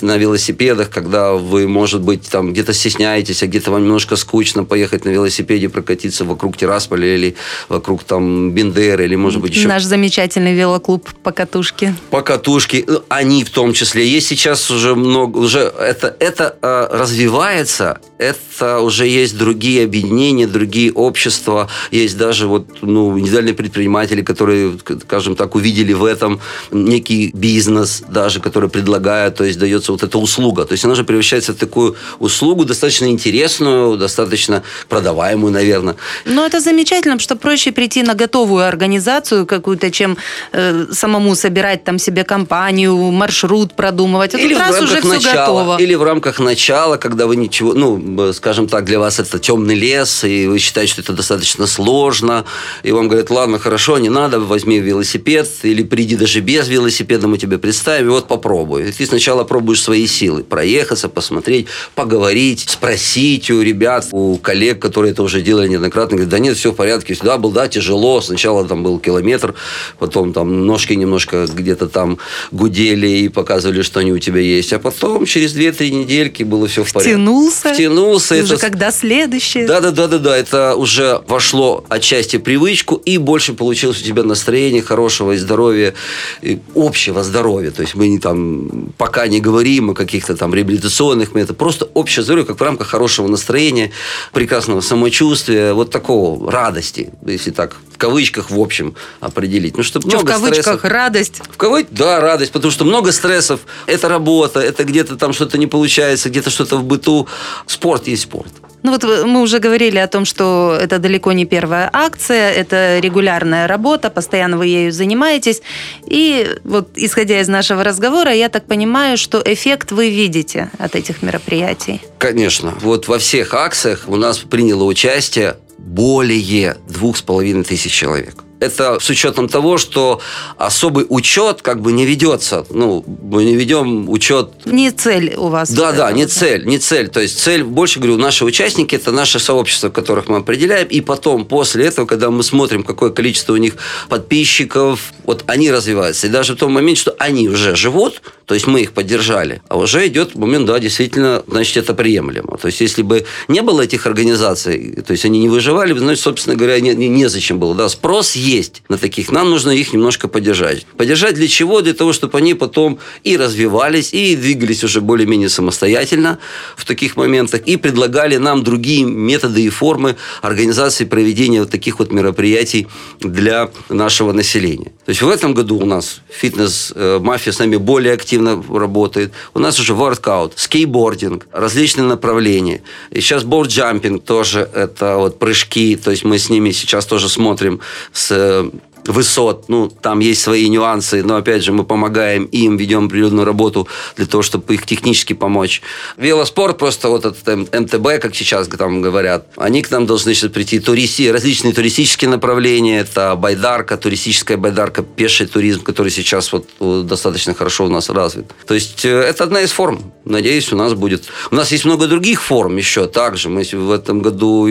на 0.02 0.16
велосипедах, 0.16 0.90
когда 0.90 1.32
вы, 1.32 1.66
может 1.66 2.00
быть, 2.00 2.28
там 2.28 2.52
где-то 2.52 2.72
стесняетесь, 2.72 3.42
а 3.42 3.46
где-то 3.46 3.70
вам 3.70 3.82
немножко 3.82 4.16
скучно 4.16 4.64
поехать 4.64 5.04
на 5.04 5.10
велосипеде 5.10 5.68
прокатиться 5.68 6.24
вокруг 6.24 6.56
Тирасполя 6.56 7.14
или 7.14 7.36
вокруг 7.68 8.04
там 8.04 8.52
Бендеры, 8.52 9.04
или, 9.04 9.16
может 9.16 9.40
быть, 9.40 9.54
еще 9.54 9.68
Наш 9.68 9.84
замечательный 9.84 10.54
велоклуб 10.54 11.08
по 11.22 11.32
катушке. 11.32 11.94
по 12.10 12.22
катушке, 12.22 12.84
э, 12.86 12.98
они 13.08 13.44
в 13.44 13.50
том 13.50 13.72
числе. 13.72 14.06
Есть 14.06 14.28
сейчас 14.28 14.70
уже 14.70 14.94
много, 14.94 15.38
уже 15.38 15.60
это, 15.60 16.14
это 16.20 16.56
э, 16.62 16.88
развивается, 16.90 17.98
это 18.18 18.80
уже 18.80 19.06
есть 19.06 19.36
другие 19.36 19.84
объединения, 19.84 20.46
другие 20.46 20.92
общества, 20.92 21.68
есть 21.90 22.16
даже 22.16 22.46
вот, 22.46 22.66
ну, 22.82 23.18
индивидуальные 23.18 23.54
предприниматели, 23.54 24.22
которые, 24.22 24.78
скажем 25.02 25.36
так, 25.36 25.54
увидели 25.54 25.92
в 25.92 26.04
этом 26.04 26.40
некий 26.70 27.23
и 27.24 27.30
бизнес 27.32 28.02
даже, 28.08 28.40
который 28.40 28.68
предлагает, 28.68 29.36
то 29.36 29.44
есть 29.44 29.58
дается 29.58 29.92
вот 29.92 30.02
эта 30.02 30.18
услуга. 30.18 30.64
То 30.64 30.72
есть 30.72 30.84
она 30.84 30.94
же 30.94 31.04
превращается 31.04 31.52
в 31.52 31.56
такую 31.56 31.96
услугу 32.18 32.64
достаточно 32.64 33.06
интересную, 33.06 33.96
достаточно 33.96 34.62
продаваемую, 34.88 35.52
наверное. 35.52 35.96
Но 36.24 36.44
это 36.46 36.60
замечательно, 36.60 37.18
что 37.18 37.36
проще 37.36 37.72
прийти 37.72 38.02
на 38.02 38.14
готовую 38.14 38.66
организацию 38.66 39.46
какую-то, 39.46 39.90
чем 39.90 40.16
э, 40.52 40.86
самому 40.92 41.34
собирать 41.34 41.84
там 41.84 41.98
себе 41.98 42.24
компанию, 42.24 42.96
маршрут 43.10 43.74
продумывать. 43.74 44.34
А 44.34 44.38
или 44.38 44.54
в 44.54 44.58
раз 44.58 44.70
рамках 44.70 44.90
уже 44.90 45.00
все 45.00 45.08
начала, 45.08 45.58
готово. 45.58 45.82
или 45.82 45.94
в 45.94 46.02
рамках 46.02 46.40
начала, 46.40 46.96
когда 46.96 47.26
вы 47.26 47.36
ничего, 47.36 47.74
ну, 47.74 48.32
скажем 48.32 48.68
так, 48.68 48.84
для 48.84 48.98
вас 48.98 49.18
это 49.18 49.38
темный 49.38 49.74
лес, 49.74 50.24
и 50.24 50.46
вы 50.46 50.58
считаете, 50.58 50.92
что 50.92 51.02
это 51.02 51.12
достаточно 51.12 51.66
сложно, 51.66 52.44
и 52.82 52.92
вам 52.92 53.08
говорят, 53.08 53.30
ладно, 53.30 53.58
хорошо, 53.58 53.98
не 53.98 54.10
надо, 54.10 54.40
возьми 54.40 54.78
велосипед, 54.78 55.48
или 55.62 55.82
приди 55.82 56.16
даже 56.16 56.40
без 56.40 56.68
велосипеда, 56.68 57.13
мы 57.22 57.38
тебе 57.38 57.58
представим, 57.58 58.06
и 58.06 58.10
вот 58.10 58.28
попробуй. 58.28 58.88
И 58.88 58.92
ты 58.92 59.06
сначала 59.06 59.44
пробуешь 59.44 59.82
свои 59.82 60.06
силы, 60.06 60.42
проехаться, 60.44 61.08
посмотреть, 61.08 61.66
поговорить, 61.94 62.66
спросить 62.68 63.50
у 63.50 63.60
ребят, 63.62 64.06
у 64.12 64.36
коллег, 64.36 64.80
которые 64.80 65.12
это 65.12 65.22
уже 65.22 65.40
делали 65.40 65.68
неоднократно, 65.68 66.16
говорят, 66.16 66.30
да 66.30 66.38
нет, 66.38 66.56
все 66.56 66.72
в 66.72 66.74
порядке, 66.74 67.14
сюда 67.14 67.38
был, 67.38 67.50
да, 67.50 67.68
тяжело, 67.68 68.20
сначала 68.20 68.64
там 68.64 68.82
был 68.82 68.98
километр, 68.98 69.54
потом 69.98 70.32
там 70.32 70.66
ножки 70.66 70.92
немножко 70.94 71.46
где-то 71.52 71.88
там 71.88 72.18
гудели 72.50 73.08
и 73.08 73.28
показывали, 73.28 73.82
что 73.82 74.00
они 74.00 74.12
у 74.12 74.18
тебя 74.18 74.40
есть, 74.40 74.72
а 74.72 74.78
потом 74.78 75.26
через 75.26 75.54
2-3 75.54 75.90
недельки 75.90 76.42
было 76.42 76.66
все 76.66 76.84
в 76.84 76.92
порядке. 76.92 77.14
Втянулся. 77.14 77.74
Втянулся. 77.74 78.34
Уже 78.34 78.54
это- 78.54 78.58
когда 78.58 78.90
следующее. 78.90 79.66
да, 79.66 79.80
да, 79.80 79.90
да, 79.90 80.08
да, 80.08 80.18
да. 80.18 80.36
Это 80.36 80.74
уже 80.74 81.22
вошло 81.28 81.84
отчасти 81.88 82.38
привычку, 82.38 82.96
и 82.96 83.18
больше 83.18 83.54
получилось 83.54 84.00
у 84.00 84.04
тебя 84.04 84.22
настроение 84.22 84.82
хорошего 84.82 85.32
и 85.32 85.36
здоровья, 85.36 85.94
и 86.42 86.58
общего 86.74 87.03
здоровья. 87.12 87.70
То 87.70 87.82
есть 87.82 87.94
мы 87.94 88.08
не 88.08 88.18
там 88.18 88.92
пока 88.96 89.26
не 89.26 89.40
говорим 89.40 89.90
о 89.90 89.94
каких-то 89.94 90.36
там 90.36 90.54
реабилитационных 90.54 91.34
методах, 91.34 91.56
просто 91.56 91.88
общее 91.94 92.22
здоровье, 92.22 92.46
как 92.46 92.60
в 92.60 92.62
рамках 92.62 92.88
хорошего 92.88 93.28
настроения, 93.28 93.90
прекрасного 94.32 94.80
самочувствия, 94.80 95.72
вот 95.72 95.90
такого 95.90 96.50
радости, 96.50 97.10
если 97.26 97.50
так 97.50 97.76
в 97.92 97.98
кавычках 97.98 98.50
в 98.50 98.58
общем 98.58 98.94
определить. 99.20 99.76
Ну, 99.76 99.82
чтобы 99.82 100.08
Что 100.08 100.18
в 100.18 100.22
много 100.22 100.32
кавычках 100.32 100.62
стрессов. 100.62 100.84
радость. 100.84 101.42
В 101.50 101.56
кавычках, 101.56 101.94
да, 101.96 102.20
радость, 102.20 102.52
потому 102.52 102.72
что 102.72 102.84
много 102.84 103.12
стрессов. 103.12 103.60
Это 103.86 104.08
работа, 104.08 104.60
это 104.60 104.84
где-то 104.84 105.16
там 105.16 105.32
что-то 105.32 105.58
не 105.58 105.66
получается, 105.66 106.28
где-то 106.28 106.50
что-то 106.50 106.76
в 106.76 106.84
быту. 106.84 107.28
Спорт 107.66 108.08
есть 108.08 108.22
спорт. 108.22 108.52
Ну 108.84 108.90
вот 108.92 109.02
вы- 109.02 109.24
мы 109.26 109.40
уже 109.40 109.60
говорили 109.60 109.96
о 109.96 110.06
том, 110.06 110.26
что 110.26 110.78
это 110.78 110.98
далеко 110.98 111.32
не 111.32 111.46
первая 111.46 111.88
акция, 111.90 112.52
это 112.52 112.98
регулярная 113.00 113.66
работа, 113.66 114.10
постоянно 114.10 114.58
вы 114.58 114.66
ею 114.66 114.92
занимаетесь. 114.92 115.62
И 116.06 116.46
вот 116.64 116.90
исходя 116.94 117.40
из 117.40 117.48
нашего 117.48 117.82
разговора, 117.82 118.32
я 118.34 118.50
так 118.50 118.66
понимаю, 118.66 119.16
что 119.16 119.42
эффект 119.44 119.90
вы 119.90 120.10
видите 120.10 120.70
от 120.78 120.96
этих 120.96 121.22
мероприятий. 121.22 122.02
Конечно. 122.18 122.74
Вот 122.82 123.08
во 123.08 123.18
всех 123.18 123.54
акциях 123.54 124.04
у 124.06 124.16
нас 124.16 124.38
приняло 124.38 124.84
участие 124.84 125.56
более 125.78 126.76
двух 126.86 127.16
с 127.16 127.22
половиной 127.22 127.64
тысяч 127.64 127.92
человек. 127.92 128.34
Это 128.60 128.98
с 129.00 129.10
учетом 129.10 129.48
того, 129.48 129.78
что 129.78 130.20
особый 130.56 131.06
учет 131.08 131.62
как 131.62 131.80
бы 131.80 131.92
не 131.92 132.06
ведется. 132.06 132.64
Ну, 132.70 133.04
мы 133.22 133.44
не 133.44 133.54
ведем 133.56 134.08
учет 134.08 134.50
Не 134.64 134.90
цель 134.90 135.34
у 135.36 135.48
вас. 135.48 135.70
да, 135.70 135.92
да, 135.92 136.12
не 136.12 136.26
цель, 136.26 136.64
не 136.64 136.78
цель. 136.78 137.08
То 137.08 137.20
есть 137.20 137.38
цель, 137.40 137.62
больше 137.64 137.98
говорю, 137.98 138.16
наши 138.16 138.44
участники 138.44 138.94
это 138.94 139.12
наше 139.12 139.38
сообщество, 139.38 139.90
которых 139.90 140.28
мы 140.28 140.38
определяем, 140.38 140.86
и 140.88 141.00
потом 141.00 141.44
после 141.44 141.86
этого, 141.86 142.06
когда 142.06 142.30
мы 142.30 142.42
смотрим, 142.42 142.84
какое 142.84 143.10
количество 143.10 143.52
у 143.52 143.56
них 143.56 143.74
подписчиков, 144.08 145.12
вот 145.24 145.44
они 145.46 145.70
развиваются. 145.70 146.26
И 146.26 146.30
даже 146.30 146.54
в 146.54 146.56
том 146.56 146.72
моменте, 146.72 147.00
что 147.02 147.16
они 147.18 147.48
уже 147.48 147.76
живут, 147.76 148.22
то 148.46 148.54
есть 148.54 148.66
мы 148.66 148.82
их 148.82 148.92
поддержали, 148.92 149.62
а 149.68 149.78
уже 149.78 150.06
идет 150.06 150.34
момент, 150.34 150.66
да, 150.66 150.78
действительно, 150.78 151.42
значит, 151.46 151.76
это 151.76 151.94
приемлемо. 151.94 152.58
То 152.58 152.66
есть 152.68 152.80
если 152.80 153.02
бы 153.02 153.24
не 153.48 153.62
было 153.62 153.82
этих 153.82 154.06
организаций, 154.06 155.02
то 155.06 155.12
есть 155.12 155.24
они 155.24 155.38
не 155.38 155.48
выживали, 155.48 155.96
значит, 155.96 156.22
собственно 156.22 156.56
говоря, 156.56 156.80
не, 156.80 156.94
не, 156.94 157.08
незачем 157.08 157.58
было. 157.58 157.74
Да, 157.74 157.88
спрос 157.88 158.36
есть 158.44 158.82
на 158.88 158.98
таких, 158.98 159.32
нам 159.32 159.50
нужно 159.50 159.70
их 159.70 159.92
немножко 159.92 160.28
поддержать. 160.28 160.86
Поддержать 160.96 161.34
для 161.34 161.48
чего? 161.48 161.80
Для 161.80 161.94
того, 161.94 162.12
чтобы 162.12 162.38
они 162.38 162.54
потом 162.54 162.98
и 163.24 163.36
развивались, 163.36 164.12
и 164.12 164.36
двигались 164.36 164.84
уже 164.84 165.00
более-менее 165.00 165.48
самостоятельно 165.48 166.38
в 166.76 166.84
таких 166.84 167.16
моментах, 167.16 167.62
и 167.62 167.76
предлагали 167.76 168.36
нам 168.36 168.62
другие 168.62 169.04
методы 169.04 169.62
и 169.62 169.68
формы 169.68 170.16
организации 170.42 171.04
проведения 171.04 171.60
вот 171.60 171.70
таких 171.70 171.98
вот 171.98 172.12
мероприятий 172.12 172.86
для 173.20 173.70
нашего 173.88 174.32
населения. 174.32 174.92
То 175.04 175.10
есть 175.10 175.20
в 175.20 175.28
этом 175.28 175.52
году 175.52 175.78
у 175.78 175.84
нас 175.84 176.20
фитнес-мафия 176.28 177.52
с 177.52 177.58
нами 177.58 177.76
более 177.76 178.14
активно 178.14 178.62
работает. 178.70 179.32
У 179.52 179.58
нас 179.58 179.78
уже 179.78 179.94
воркаут, 179.94 180.54
скейтбординг, 180.56 181.46
различные 181.52 182.04
направления. 182.04 182.82
И 183.10 183.20
сейчас 183.20 183.44
борджампинг 183.44 184.24
тоже 184.24 184.68
это 184.72 185.16
вот 185.16 185.38
прыжки. 185.38 185.96
То 185.96 186.10
есть 186.10 186.24
мы 186.24 186.38
с 186.38 186.48
ними 186.48 186.70
сейчас 186.70 187.04
тоже 187.04 187.28
смотрим 187.28 187.80
с 188.12 188.30
э, 188.30 188.70
высот, 189.06 189.68
ну, 189.68 189.88
там 189.88 190.20
есть 190.20 190.42
свои 190.42 190.68
нюансы, 190.68 191.22
но, 191.22 191.36
опять 191.36 191.62
же, 191.62 191.72
мы 191.72 191.84
помогаем 191.84 192.44
им, 192.44 192.76
ведем 192.76 193.06
определенную 193.06 193.44
работу 193.44 193.86
для 194.16 194.26
того, 194.26 194.42
чтобы 194.42 194.74
их 194.74 194.86
технически 194.86 195.32
помочь. 195.32 195.82
Велоспорт, 196.16 196.78
просто 196.78 197.08
вот 197.08 197.24
этот 197.24 197.46
МТБ, 197.72 198.20
как 198.20 198.34
сейчас 198.34 198.68
там 198.68 199.02
говорят, 199.02 199.46
они 199.56 199.82
к 199.82 199.90
нам 199.90 200.06
должны 200.06 200.34
сейчас 200.34 200.50
прийти. 200.50 200.80
Туристи, 200.80 201.30
различные 201.30 201.72
туристические 201.72 202.30
направления, 202.30 203.00
это 203.00 203.34
байдарка, 203.36 203.96
туристическая 203.96 204.56
байдарка, 204.56 205.02
пеший 205.02 205.46
туризм, 205.46 205.82
который 205.82 206.10
сейчас 206.10 206.52
вот 206.52 206.68
э, 206.80 207.02
достаточно 207.04 207.54
хорошо 207.54 207.86
у 207.86 207.88
нас 207.88 208.08
развит. 208.08 208.46
То 208.66 208.74
есть, 208.74 209.04
э, 209.04 209.08
это 209.08 209.44
одна 209.44 209.60
из 209.60 209.70
форм. 209.70 210.12
Надеюсь, 210.24 210.72
у 210.72 210.76
нас 210.76 210.94
будет. 210.94 211.24
У 211.50 211.54
нас 211.54 211.72
есть 211.72 211.84
много 211.84 212.06
других 212.06 212.42
форм 212.42 212.76
еще 212.76 213.06
также. 213.06 213.48
Мы 213.48 213.64
в 213.72 213.90
этом 213.90 214.20
году, 214.20 214.68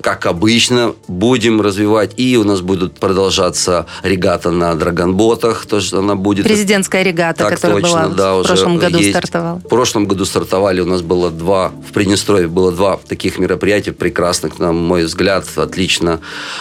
как 0.00 0.26
обычно, 0.26 0.94
будем 1.06 1.60
развивать, 1.60 2.12
и 2.16 2.36
у 2.36 2.44
нас 2.44 2.60
будут 2.60 2.98
продолжаться 2.98 3.67
регата 4.02 4.50
на 4.50 4.74
драгонботах, 4.74 5.66
тоже 5.66 5.96
она 5.98 6.14
будет. 6.14 6.44
Президентская 6.46 7.02
регата, 7.02 7.44
Так 7.44 7.54
которая 7.54 7.80
точно, 7.80 8.08
была 8.08 8.08
да, 8.08 8.34
в 8.36 8.42
прошлом 8.44 8.78
году 8.78 8.98
есть. 8.98 9.10
стартовала. 9.10 9.58
В 9.58 9.68
прошлом 9.68 10.06
году 10.06 10.24
стартовали, 10.24 10.80
у 10.80 10.86
нас 10.86 11.02
было 11.02 11.30
два, 11.30 11.72
в 11.88 11.92
Приднестровье 11.92 12.48
было 12.48 12.72
два 12.72 12.98
таких 13.08 13.38
мероприятия 13.38 13.92
прекрасных, 13.92 14.58
на 14.58 14.72
мой 14.72 15.04
взгляд, 15.04 15.44
отлично. 15.56 16.20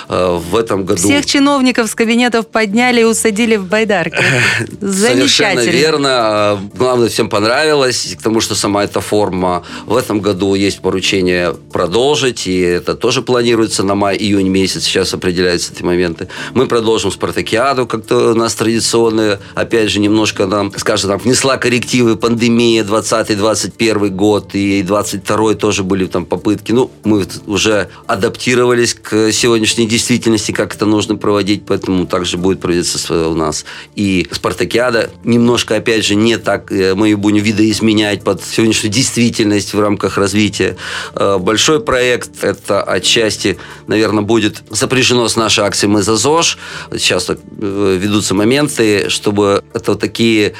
Э, 0.09 0.37
В 0.37 0.55
этом 0.55 0.85
году... 0.85 1.01
Всех 1.01 1.25
чиновников 1.25 1.87
с 1.89 1.95
кабинетов 1.95 2.47
подняли 2.47 3.01
и 3.01 3.03
усадили 3.03 3.55
в 3.55 3.65
байдарки. 3.65 4.17
Совершенно 4.81 4.91
Замечательно. 4.91 5.69
верно. 5.71 6.09
А, 6.11 6.59
Главное, 6.75 7.09
всем 7.09 7.29
понравилось, 7.29 8.13
потому 8.17 8.41
что 8.41 8.55
сама 8.55 8.83
эта 8.83 9.01
форма. 9.01 9.63
В 9.85 9.95
этом 9.95 10.19
году 10.19 10.55
есть 10.55 10.79
поручение 10.81 11.53
продолжить, 11.71 12.47
и 12.47 12.59
это 12.59 12.95
тоже 12.95 13.21
планируется 13.21 13.83
на 13.83 13.95
май-июнь 13.95 14.47
месяц. 14.49 14.83
Сейчас 14.83 15.13
определяются 15.13 15.73
эти 15.73 15.83
моменты. 15.83 16.27
Мы 16.53 16.67
продолжим 16.67 16.96
спартакиаду, 16.97 17.85
как-то 17.87 18.31
у 18.31 18.35
нас 18.35 18.55
традиционная. 18.55 19.39
Опять 19.55 19.89
же, 19.89 19.99
немножко 19.99 20.45
нам, 20.45 20.71
скажем 20.77 21.11
так, 21.11 21.23
внесла 21.23 21.57
коррективы 21.57 22.15
пандемия 22.15 22.83
20-21 22.83 24.09
год, 24.09 24.55
и 24.55 24.83
22 24.83 25.53
тоже 25.55 25.83
были 25.83 26.05
там 26.07 26.25
попытки. 26.25 26.71
Ну, 26.71 26.91
мы 27.03 27.25
уже 27.45 27.89
адаптировались 28.05 28.93
к 28.93 29.31
сегодняшней 29.31 29.87
действительности, 29.87 30.51
как 30.51 30.75
это 30.75 30.85
нужно 30.85 31.15
проводить, 31.15 31.63
поэтому 31.65 32.05
также 32.05 32.37
будет 32.37 32.59
проводиться 32.59 33.27
у 33.27 33.35
нас 33.35 33.65
и 33.95 34.27
спартакиада. 34.31 35.09
Немножко, 35.23 35.75
опять 35.75 36.05
же, 36.05 36.15
не 36.15 36.37
так 36.37 36.71
э, 36.71 36.95
мы 36.95 37.09
ее 37.09 37.17
будем 37.17 37.43
видоизменять 37.43 38.23
под 38.23 38.43
сегодняшнюю 38.43 38.93
действительность 38.93 39.73
в 39.73 39.79
рамках 39.79 40.17
развития. 40.17 40.77
Э, 41.15 41.37
Большой 41.37 41.79
проект, 41.79 42.43
это 42.43 42.81
отчасти, 42.83 43.57
наверное, 43.87 44.23
будет 44.23 44.63
сопряжено 44.71 45.27
с 45.27 45.35
нашей 45.35 45.63
акцией 45.63 45.91
«Мы 45.91 46.01
за 46.01 46.15
ЗОЖ». 46.15 46.57
Сейчас 46.91 47.25
так, 47.25 47.39
э, 47.61 47.97
ведутся 48.01 48.33
моменты, 48.33 49.09
чтобы 49.09 49.63
это 49.73 49.91
вот 49.91 50.01
такие 50.01 50.53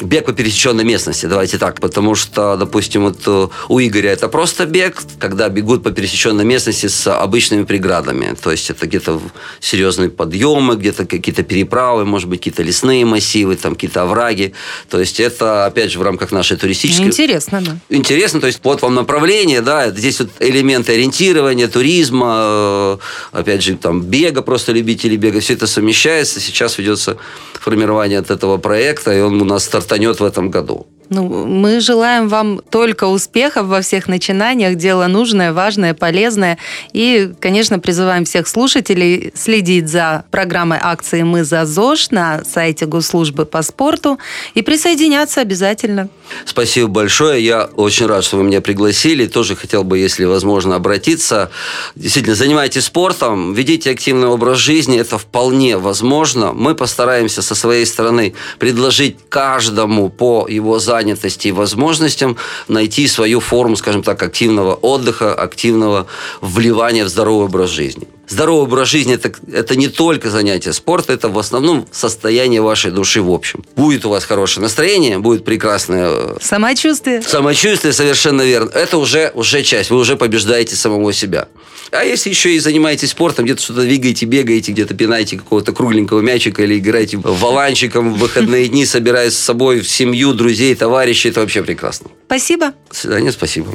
бег 0.00 0.24
по 0.24 0.32
пересеченной 0.32 0.84
местности, 0.84 1.26
давайте 1.26 1.58
так, 1.58 1.80
потому 1.80 2.14
что, 2.14 2.56
допустим, 2.56 3.02
вот 3.02 3.18
э, 3.26 3.48
у 3.68 3.80
Игоря 3.80 4.10
это 4.10 4.28
просто 4.28 4.66
бег, 4.66 5.02
когда 5.18 5.48
бегут 5.48 5.82
по 5.82 5.90
пересеченной 5.90 6.44
местности 6.44 6.86
с 6.88 7.06
обычными 7.06 7.64
преградами, 7.64 8.34
то 8.40 8.50
есть 8.50 8.70
это 8.70 8.86
где-то 8.86 9.20
серьезные 9.60 10.10
подъемы, 10.10 10.76
где-то 10.76 11.06
какие-то 11.06 11.42
переправы, 11.42 12.04
может 12.04 12.28
быть, 12.28 12.40
какие-то 12.40 12.62
лесные 12.62 13.04
массивы, 13.04 13.56
там 13.56 13.74
какие-то 13.74 14.02
овраги, 14.02 14.54
то 14.88 14.98
есть 14.98 15.20
это, 15.20 15.66
опять 15.66 15.92
же, 15.92 15.98
в 15.98 16.02
рамках 16.02 16.32
нашей 16.32 16.56
туристической 16.56 17.06
Интересно, 17.06 17.60
да. 17.60 17.76
интересно, 17.88 18.40
то 18.40 18.46
есть 18.46 18.60
вот 18.62 18.82
вам 18.82 18.94
направление, 18.94 19.60
да, 19.60 19.90
здесь 19.90 20.20
вот 20.20 20.30
элементы 20.40 20.92
ориентирования, 20.92 21.68
туризма, 21.68 22.42
э, 22.44 22.98
опять 23.32 23.62
же, 23.62 23.76
там, 23.76 24.02
бега, 24.02 24.42
просто 24.42 24.72
любители 24.72 25.16
бега, 25.16 25.40
все 25.40 25.54
это 25.54 25.66
совмещается. 25.72 26.40
Сейчас 26.40 26.78
ведется 26.78 27.16
формирование 27.54 28.18
от 28.18 28.30
этого 28.30 28.58
проекта, 28.58 29.12
и 29.12 29.20
он 29.20 29.40
у 29.40 29.44
нас 29.44 29.64
стартанет 29.64 30.20
в 30.20 30.24
этом 30.24 30.50
году. 30.50 30.86
Ну, 31.08 31.46
мы 31.46 31.80
желаем 31.80 32.28
вам 32.28 32.60
только 32.70 33.04
успехов 33.04 33.66
во 33.66 33.80
всех 33.82 34.08
начинаниях. 34.08 34.76
Дело 34.76 35.06
нужное, 35.06 35.52
важное, 35.52 35.94
полезное. 35.94 36.58
И, 36.92 37.32
конечно, 37.40 37.78
призываем 37.78 38.24
всех 38.24 38.48
слушателей 38.48 39.32
следить 39.34 39.88
за 39.88 40.24
программой 40.30 40.78
акции 40.80 41.22
«Мы 41.22 41.44
за 41.44 41.66
ЗОЖ» 41.66 42.10
на 42.10 42.44
сайте 42.44 42.86
Госслужбы 42.86 43.44
по 43.44 43.62
спорту 43.62 44.18
и 44.54 44.62
присоединяться 44.62 45.40
обязательно. 45.40 46.08
Спасибо 46.44 46.88
большое. 46.88 47.44
Я 47.44 47.64
очень 47.76 48.06
рад, 48.06 48.24
что 48.24 48.38
вы 48.38 48.44
меня 48.44 48.60
пригласили. 48.60 49.26
Тоже 49.26 49.54
хотел 49.54 49.84
бы, 49.84 49.98
если 49.98 50.24
возможно, 50.24 50.76
обратиться. 50.76 51.50
Действительно, 51.94 52.36
занимайтесь 52.36 52.84
спортом, 52.84 53.54
ведите 53.54 53.90
активный 53.90 54.28
образ 54.28 54.58
жизни. 54.58 54.98
Это 54.98 55.18
вполне 55.18 55.76
возможно. 55.76 56.52
Мы 56.52 56.74
постараемся 56.74 57.42
со 57.42 57.54
своей 57.54 57.84
стороны 57.86 58.34
предложить 58.58 59.16
каждому 59.28 60.08
по 60.08 60.46
его 60.48 60.78
занятости 60.92 61.48
и 61.48 61.52
возможностям 61.52 62.36
найти 62.68 63.08
свою 63.08 63.40
форму, 63.40 63.76
скажем 63.76 64.02
так, 64.02 64.22
активного 64.22 64.74
отдыха, 64.74 65.34
активного 65.34 66.06
вливания 66.42 67.04
в 67.04 67.08
здоровый 67.08 67.46
образ 67.46 67.70
жизни. 67.70 68.06
Здоровый 68.28 68.64
образ 68.64 68.88
жизни 68.88 69.14
это, 69.14 69.32
это 69.52 69.76
не 69.76 69.88
только 69.88 70.30
занятие 70.30 70.72
спорта, 70.72 71.12
это 71.14 71.28
в 71.28 71.38
основном 71.38 71.86
состояние 71.90 72.60
вашей 72.60 72.90
души 72.90 73.20
в 73.22 73.30
общем. 73.30 73.64
Будет 73.76 74.04
у 74.04 74.10
вас 74.10 74.24
хорошее 74.24 74.62
настроение, 74.62 75.18
будет 75.18 75.44
прекрасное 75.44 76.10
э, 76.10 76.36
Самочувствие. 76.40 77.22
самочувствие, 77.22 77.92
совершенно 77.92 78.42
верно. 78.42 78.70
Это 78.70 78.98
уже, 78.98 79.32
уже 79.34 79.62
часть, 79.62 79.90
вы 79.90 79.96
уже 79.96 80.16
побеждаете 80.16 80.76
самого 80.76 81.12
себя. 81.12 81.48
А 81.92 82.04
если 82.04 82.30
еще 82.30 82.54
и 82.54 82.58
занимаетесь 82.58 83.10
спортом, 83.10 83.44
где-то 83.44 83.60
что-то 83.62 83.82
двигаете, 83.82 84.24
бегаете, 84.24 84.72
где-то 84.72 84.94
пинаете 84.94 85.36
какого-то 85.36 85.72
кругленького 85.72 86.20
мячика 86.20 86.62
или 86.62 86.78
играете 86.78 87.18
валанчиком 87.18 88.14
в 88.14 88.18
выходные 88.18 88.68
дни, 88.68 88.86
собираясь 88.86 89.34
с 89.34 89.38
собой 89.38 89.80
в 89.80 89.90
семью, 89.90 90.32
друзей, 90.32 90.74
товарищей, 90.74 91.28
это 91.28 91.40
вообще 91.40 91.62
прекрасно. 91.62 92.10
Спасибо. 92.26 92.72
До 92.88 92.96
свидания, 92.96 93.30
спасибо. 93.30 93.74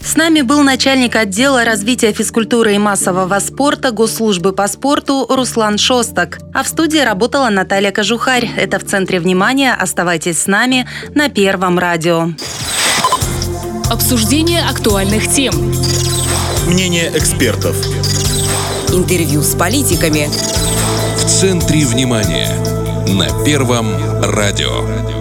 С 0.00 0.16
нами 0.16 0.42
был 0.42 0.62
начальник 0.62 1.16
отдела 1.16 1.64
развития 1.64 2.12
физкультуры 2.12 2.76
и 2.76 2.78
массового 2.78 3.36
спорта 3.40 3.90
Госслужбы 3.90 4.52
по 4.52 4.68
спорту 4.68 5.26
Руслан 5.28 5.76
Шостак. 5.76 6.38
А 6.54 6.62
в 6.62 6.68
студии 6.68 6.98
работала 6.98 7.48
Наталья 7.48 7.90
Кожухарь. 7.90 8.48
Это 8.56 8.78
в 8.78 8.84
центре 8.84 9.18
внимания. 9.18 9.74
Оставайтесь 9.74 10.38
с 10.38 10.46
нами 10.46 10.88
на 11.16 11.28
Первом 11.28 11.80
радио. 11.80 12.28
Обсуждение 13.90 14.62
актуальных 14.62 15.28
тем. 15.28 15.52
Мнение 16.66 17.12
экспертов. 17.16 17.76
Интервью 18.92 19.42
с 19.42 19.54
политиками. 19.54 20.28
В 21.16 21.24
центре 21.24 21.86
внимания. 21.86 22.50
На 23.06 23.44
Первом 23.44 23.86
радио. 24.20 25.15